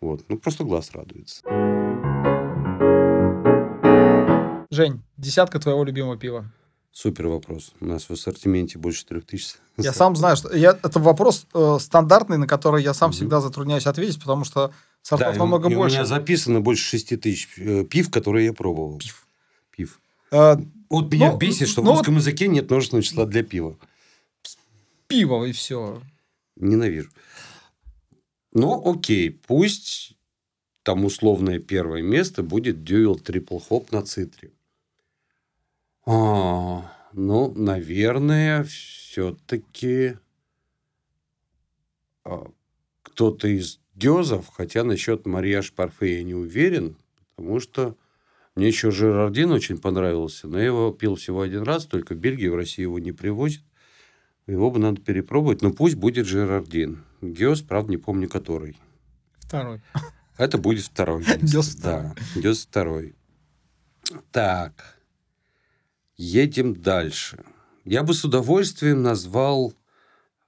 Вот. 0.00 0.24
Ну, 0.28 0.38
просто 0.38 0.64
глаз 0.64 0.90
радуется. 0.92 1.42
Жень, 4.70 5.02
десятка 5.16 5.60
твоего 5.60 5.84
любимого 5.84 6.16
пива. 6.16 6.50
Супер 6.94 7.26
вопрос. 7.26 7.72
У 7.80 7.86
нас 7.86 8.04
в 8.04 8.12
ассортименте 8.12 8.78
больше 8.78 9.04
трех 9.04 9.26
тысяч. 9.26 9.56
Я 9.76 9.92
сам 9.92 10.14
знаю, 10.14 10.36
что 10.36 10.54
я, 10.54 10.78
это 10.80 11.00
вопрос 11.00 11.44
э, 11.52 11.78
стандартный, 11.80 12.38
на 12.38 12.46
который 12.46 12.84
я 12.84 12.94
сам 12.94 13.10
угу. 13.10 13.16
всегда 13.16 13.40
затрудняюсь 13.40 13.86
ответить, 13.86 14.20
потому 14.20 14.44
что 14.44 14.72
сортов 15.02 15.32
да, 15.32 15.38
намного 15.40 15.68
и, 15.68 15.74
больше. 15.74 15.96
у 15.96 15.98
меня 15.98 16.06
записано 16.06 16.60
больше 16.60 16.84
шести 16.84 17.16
тысяч 17.16 17.48
э, 17.58 17.82
пив, 17.82 18.12
которые 18.12 18.46
я 18.46 18.52
пробовал. 18.52 18.98
Пив. 18.98 19.26
Пив. 19.76 20.00
А, 20.30 20.56
вот 20.88 21.12
меня 21.12 21.32
ну, 21.32 21.36
бесит, 21.36 21.66
что 21.66 21.82
ну, 21.82 21.90
в 21.90 21.96
русском 21.96 22.14
вот... 22.14 22.20
языке 22.20 22.46
нет 22.46 22.70
множественного 22.70 23.02
числа 23.02 23.26
для 23.26 23.42
пива. 23.42 23.76
Пиво 25.08 25.44
и 25.44 25.50
все. 25.50 26.00
Ненавижу. 26.54 27.10
Ну, 28.52 28.80
окей, 28.88 29.32
пусть 29.32 30.16
там 30.84 31.04
условное 31.04 31.58
первое 31.58 32.02
место 32.02 32.44
будет 32.44 32.88
Dual 32.88 33.20
Triple 33.20 33.60
Hop 33.68 33.88
на 33.90 34.02
цитре. 34.02 34.52
А, 36.06 36.92
ну, 37.12 37.52
наверное, 37.54 38.64
все-таки 38.64 40.18
а, 42.24 42.50
кто-то 43.02 43.48
из 43.48 43.80
Дезов, 43.94 44.48
хотя 44.48 44.84
насчет 44.84 45.24
Мария 45.24 45.62
Парфе 45.74 46.18
я 46.18 46.24
не 46.24 46.34
уверен, 46.34 46.96
потому 47.36 47.60
что 47.60 47.96
мне 48.54 48.68
еще 48.68 48.90
Жерардин 48.90 49.50
очень 49.50 49.78
понравился, 49.78 50.48
но 50.48 50.58
я 50.58 50.66
его 50.66 50.92
пил 50.92 51.16
всего 51.16 51.42
один 51.42 51.62
раз, 51.62 51.86
только 51.86 52.14
в 52.14 52.18
Бельгии, 52.18 52.48
в 52.48 52.56
России 52.56 52.82
его 52.82 52.98
не 52.98 53.12
привозят. 53.12 53.62
Его 54.46 54.70
бы 54.70 54.78
надо 54.78 55.00
перепробовать, 55.00 55.62
но 55.62 55.72
пусть 55.72 55.94
будет 55.94 56.26
Жерардин. 56.26 57.02
Геос, 57.22 57.62
правда, 57.62 57.90
не 57.90 57.96
помню 57.96 58.28
который. 58.28 58.76
Второй. 59.38 59.80
Это 60.36 60.58
будет 60.58 60.84
второй. 60.84 61.24
Геос 61.42 61.76
второй. 61.76 62.02
Да, 62.34 62.40
Геос 62.40 62.66
второй. 62.66 63.14
Так. 64.30 64.93
Едем 66.16 66.74
дальше. 66.74 67.44
Я 67.84 68.02
бы 68.02 68.14
с 68.14 68.24
удовольствием 68.24 69.02
назвал 69.02 69.74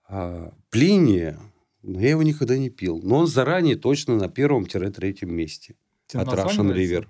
а, 0.08 0.52
Плиния, 0.70 1.38
но 1.82 2.00
я 2.00 2.10
его 2.10 2.22
никогда 2.22 2.56
не 2.56 2.70
пил. 2.70 3.00
Но 3.02 3.18
он 3.18 3.26
заранее 3.26 3.76
точно 3.76 4.16
на 4.16 4.28
первом-третьем 4.28 5.34
месте. 5.34 5.74
Тебе 6.06 6.22
от 6.22 6.28
Russian 6.28 6.72
River. 6.74 7.06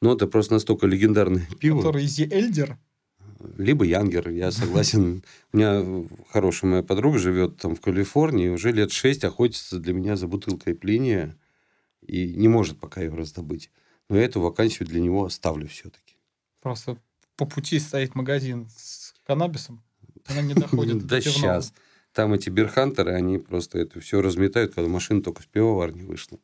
Ну, 0.00 0.14
это 0.14 0.26
просто 0.26 0.54
настолько 0.54 0.86
легендарное 0.86 1.46
пиво. 1.60 1.78
Который 1.78 2.04
Изи 2.04 2.28
Эльдер? 2.30 2.78
Либо 3.56 3.84
Янгер, 3.84 4.30
я 4.30 4.50
согласен. 4.50 5.22
У 5.52 5.56
меня 5.56 6.08
хорошая 6.30 6.70
моя 6.70 6.82
подруга 6.82 7.18
живет 7.18 7.56
там 7.58 7.76
в 7.76 7.80
Калифорнии, 7.80 8.48
уже 8.48 8.72
лет 8.72 8.90
шесть 8.90 9.24
охотится 9.24 9.78
для 9.78 9.92
меня 9.92 10.16
за 10.16 10.26
бутылкой 10.26 10.74
Плиния 10.74 11.36
и 12.04 12.34
не 12.34 12.48
может 12.48 12.80
пока 12.80 13.00
ее 13.00 13.14
раздобыть. 13.14 13.70
Но 14.08 14.16
я 14.16 14.24
эту 14.24 14.40
вакансию 14.40 14.88
для 14.88 15.00
него 15.00 15.24
оставлю 15.24 15.68
все-таки. 15.68 16.16
Просто 16.60 16.98
по 17.38 17.46
пути 17.46 17.78
стоит 17.78 18.16
магазин 18.16 18.68
с 18.76 19.14
каннабисом, 19.24 19.82
она 20.26 20.42
не 20.42 20.54
доходит 20.54 20.98
Да 21.06 21.20
сейчас. 21.20 21.72
Там 22.12 22.34
эти 22.34 22.50
бирхантеры, 22.50 23.14
они 23.14 23.38
просто 23.38 23.78
это 23.78 24.00
все 24.00 24.20
разметают, 24.20 24.74
когда 24.74 24.90
машина 24.90 25.22
только 25.22 25.42
с 25.42 25.46
пивоварни 25.46 26.02
вышла. 26.02 26.38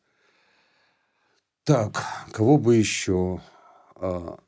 Так, 1.63 2.01
кого 2.31 2.57
бы 2.57 2.77
еще? 2.77 3.41
А, 3.95 4.39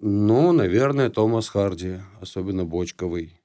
ну, 0.00 0.52
наверное, 0.52 1.10
Томас 1.10 1.48
Харди, 1.48 2.00
особенно 2.20 2.64
бочковый. 2.64 3.40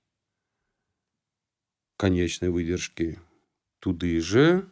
Конечной 1.97 2.49
выдержки. 2.49 3.19
Туды 3.79 4.19
же. 4.21 4.67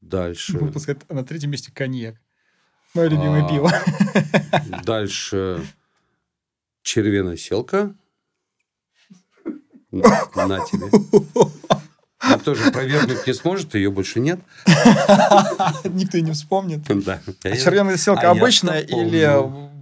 Дальше. 0.00 0.58
Выпуск 0.58 0.90
на 1.08 1.24
третьем 1.24 1.50
месте 1.52 1.72
коньяк. 1.72 2.20
Мое 2.92 3.08
любимое 3.08 3.44
а, 3.44 3.48
пиво. 3.48 3.72
Дальше 4.84 5.64
червяная 6.82 7.36
селка. 7.36 7.94
На 9.90 10.60
тебе. 10.66 10.88
Она 12.18 12.38
тоже 12.38 12.70
провернуть 12.70 13.26
не 13.26 13.32
сможет, 13.32 13.74
ее 13.74 13.90
больше 13.90 14.20
нет. 14.20 14.40
Никто 15.84 16.18
и 16.18 16.22
не 16.22 16.32
вспомнит. 16.32 16.82
Да. 17.04 17.20
А 17.42 17.56
червяная 17.56 17.96
селка 17.96 18.28
а 18.28 18.32
обычная 18.32 18.80
или 18.80 19.26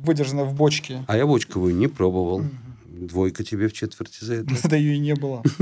выдержанная 0.04 0.44
в 0.44 0.54
бочке? 0.54 1.04
А 1.08 1.16
я 1.16 1.26
бочковую 1.26 1.74
не 1.74 1.88
пробовал. 1.88 2.44
Двойка 2.86 3.44
тебе 3.44 3.68
в 3.68 3.72
четверти 3.72 4.24
за 4.24 4.34
это. 4.34 4.60
Тогда 4.62 4.76
ее 4.76 4.94
и 4.94 4.98
не 4.98 5.14
было. 5.14 5.42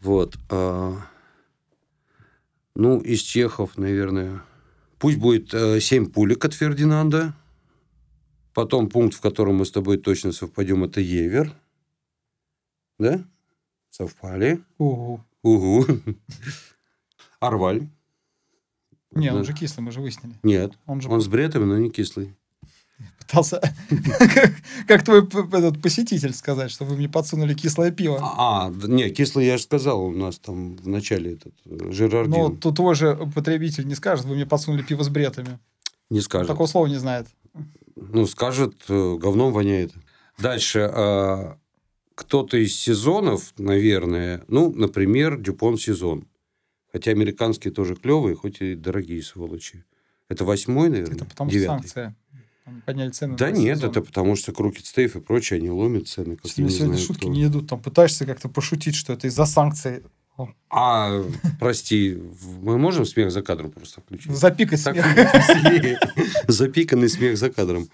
Вот. 0.00 0.36
А, 0.50 0.98
ну, 2.76 3.00
из 3.00 3.20
чехов, 3.20 3.76
наверное. 3.76 4.42
Пусть 4.98 5.18
будет 5.18 5.52
э, 5.52 5.80
семь 5.80 6.06
пулек 6.06 6.44
от 6.44 6.54
Фердинанда. 6.54 7.34
Потом 8.56 8.88
пункт, 8.88 9.14
в 9.14 9.20
котором 9.20 9.56
мы 9.56 9.66
с 9.66 9.70
тобой 9.70 9.98
точно 9.98 10.32
совпадем, 10.32 10.82
это 10.82 10.98
Евер. 10.98 11.54
Да? 12.98 13.22
Совпали. 13.90 14.62
Угу. 14.78 15.20
Угу. 15.42 15.86
Арваль. 17.40 17.86
Не, 19.10 19.30
он 19.30 19.44
же 19.44 19.52
кислый, 19.52 19.84
мы 19.84 19.92
же 19.92 20.00
выяснили. 20.00 20.36
Нет, 20.42 20.72
он, 20.86 21.02
же... 21.02 21.10
он 21.10 21.20
с 21.20 21.28
бретами, 21.28 21.64
но 21.64 21.76
не 21.76 21.90
кислый. 21.90 22.34
Пытался, 23.18 23.60
как 24.88 25.04
твой 25.04 25.26
этот 25.26 25.82
посетитель 25.82 26.32
сказать, 26.32 26.70
что 26.70 26.86
вы 26.86 26.96
мне 26.96 27.10
подсунули 27.10 27.52
кислое 27.52 27.90
пиво. 27.90 28.18
А, 28.22 28.72
не, 28.72 29.10
кислое 29.10 29.44
я 29.44 29.58
же 29.58 29.64
сказал, 29.64 30.02
у 30.02 30.12
нас 30.12 30.38
там 30.38 30.76
в 30.76 30.88
начале 30.88 31.34
этот 31.34 31.52
э, 31.66 31.92
Жерардин. 31.92 32.30
Ну, 32.30 32.56
тут 32.56 32.76
твой 32.76 32.94
же 32.94 33.16
потребитель 33.34 33.86
не 33.86 33.94
скажет, 33.94 34.24
вы 34.24 34.34
мне 34.34 34.46
подсунули 34.46 34.82
пиво 34.82 35.02
с 35.02 35.10
бретами. 35.10 35.58
Не 36.08 36.22
скажет. 36.22 36.48
Такого 36.48 36.66
слова 36.66 36.86
не 36.86 36.96
знает 36.96 37.26
ну, 37.96 38.26
скажет, 38.26 38.84
э, 38.88 39.16
говном 39.18 39.52
воняет. 39.52 39.92
Дальше. 40.38 40.90
А, 40.92 41.58
кто-то 42.14 42.56
из 42.56 42.74
сезонов, 42.74 43.52
наверное, 43.58 44.44
ну, 44.48 44.72
например, 44.72 45.38
Дюпон 45.38 45.78
сезон. 45.78 46.26
Хотя 46.92 47.10
американские 47.10 47.72
тоже 47.72 47.94
клевые, 47.94 48.36
хоть 48.36 48.60
и 48.62 48.74
дорогие 48.74 49.22
сволочи. 49.22 49.84
Это 50.28 50.44
восьмой, 50.44 50.88
наверное? 50.88 51.16
Это 51.16 51.24
потому 51.26 51.50
что 51.50 51.64
санкция. 51.64 52.16
подняли 52.86 53.10
цены. 53.10 53.36
Да 53.36 53.50
нет, 53.50 53.78
сезон. 53.78 53.90
это 53.90 54.00
потому 54.02 54.34
что 54.34 54.52
Крукет 54.52 54.86
Стейф 54.86 55.16
и 55.16 55.20
прочее, 55.20 55.58
они 55.58 55.70
ломят 55.70 56.08
цены. 56.08 56.36
Как 56.36 56.50
Тебе 56.50 56.70
сегодня 56.70 56.98
шутки 56.98 57.20
кто. 57.20 57.28
не 57.28 57.44
идут. 57.44 57.68
Там 57.68 57.82
пытаешься 57.82 58.24
как-то 58.24 58.48
пошутить, 58.48 58.94
что 58.94 59.12
это 59.12 59.26
из-за 59.26 59.44
санкций. 59.44 60.02
А, 60.68 61.22
прости, 61.58 62.18
мы 62.60 62.78
можем 62.78 63.06
смех 63.06 63.30
за 63.30 63.42
кадром 63.42 63.70
просто 63.70 64.00
включить? 64.00 64.32
Запикать 64.32 64.80
смех. 64.80 65.06
Запиканный 66.48 67.08
смех 67.08 67.38
за 67.38 67.50
кадром. 67.50 67.88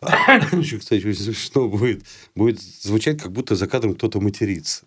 Еще, 0.52 0.78
кстати, 0.78 1.06
очень 1.06 1.22
смешно 1.22 1.68
будет. 1.68 2.04
Будет 2.34 2.60
звучать, 2.60 3.20
как 3.20 3.32
будто 3.32 3.54
за 3.54 3.66
кадром 3.66 3.94
кто-то 3.94 4.20
матерится. 4.20 4.84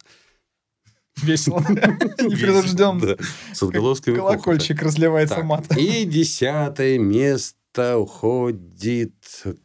Весело. 1.22 1.60
Непринужденно. 1.70 3.18
С 3.54 3.62
отголосками 3.62 4.16
Колокольчик 4.16 4.82
разливается 4.82 5.44
мат. 5.44 5.78
И 5.78 6.06
десятое 6.06 6.98
место 6.98 7.98
уходит 7.98 9.14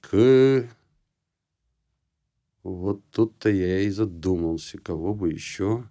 к... 0.00 0.68
Вот 2.62 3.02
тут-то 3.10 3.48
я 3.48 3.80
и 3.80 3.90
задумался, 3.90 4.78
кого 4.78 5.14
бы 5.14 5.32
еще... 5.32 5.84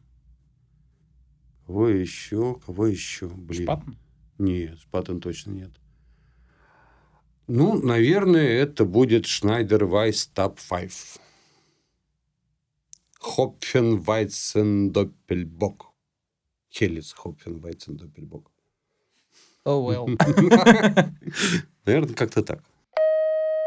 Кого 1.67 1.89
еще? 1.89 2.55
Кого 2.65 2.87
еще? 2.87 3.27
Блин. 3.27 3.63
Шпатен? 3.63 3.97
Нет, 4.37 4.79
Шпатен 4.79 5.19
точно 5.19 5.51
нет. 5.51 5.71
Ну, 7.47 7.81
наверное, 7.81 8.47
это 8.47 8.85
будет 8.85 9.25
Schneider 9.25 9.81
Weiss 9.81 10.29
Tab 10.33 10.57
5. 10.69 11.19
Хопфен 13.19 13.99
Вайцен 13.99 14.91
Доппельбок. 14.93 15.87
Хелис 16.71 17.11
Хопфен 17.11 17.59
Вайцен 17.59 17.97
Доппельбок. 17.97 18.49
Oh, 19.65 19.85
well. 19.85 20.07
Наверное, 21.85 22.15
как-то 22.15 22.43
так. 22.43 22.63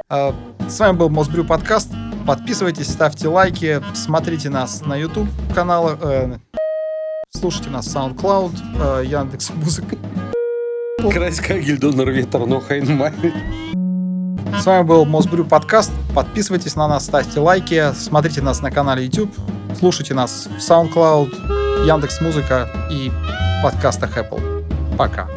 А, 0.08 0.34
С 0.68 0.78
вами 0.78 0.96
был 0.96 1.10
Мосбрю 1.10 1.44
подкаст. 1.44 1.92
Подписывайтесь, 2.26 2.90
ставьте 2.90 3.28
лайки, 3.28 3.82
смотрите 3.94 4.48
нас 4.48 4.80
на 4.82 4.96
YouTube 4.96 5.28
каналах, 5.54 5.98
э, 6.02 6.38
слушайте 7.32 7.70
нас 7.70 7.86
в 7.86 7.96
SoundCloud, 7.96 9.02
э, 9.02 9.06
Яндекс 9.06 9.50
Музыка. 9.50 9.96
Крайская 11.10 11.60
Гильдонер 11.60 12.10
Ветер 12.10 12.46
Нохайнмай. 12.46 13.12
С 14.60 14.66
вами 14.66 14.82
был 14.82 15.04
Мосбрю 15.06 15.44
подкаст. 15.44 15.92
Подписывайтесь 16.14 16.76
на 16.76 16.88
нас, 16.88 17.04
ставьте 17.04 17.40
лайки, 17.40 17.92
смотрите 17.94 18.42
нас 18.42 18.60
на 18.60 18.70
канале 18.70 19.04
YouTube, 19.04 19.32
слушайте 19.78 20.12
нас 20.12 20.48
в 20.48 20.58
SoundCloud, 20.58 21.86
Яндекс 21.86 22.20
Музыка 22.20 22.68
и 22.90 23.10
подкастах 23.62 24.18
Apple. 24.18 24.96
Пока. 24.96 25.28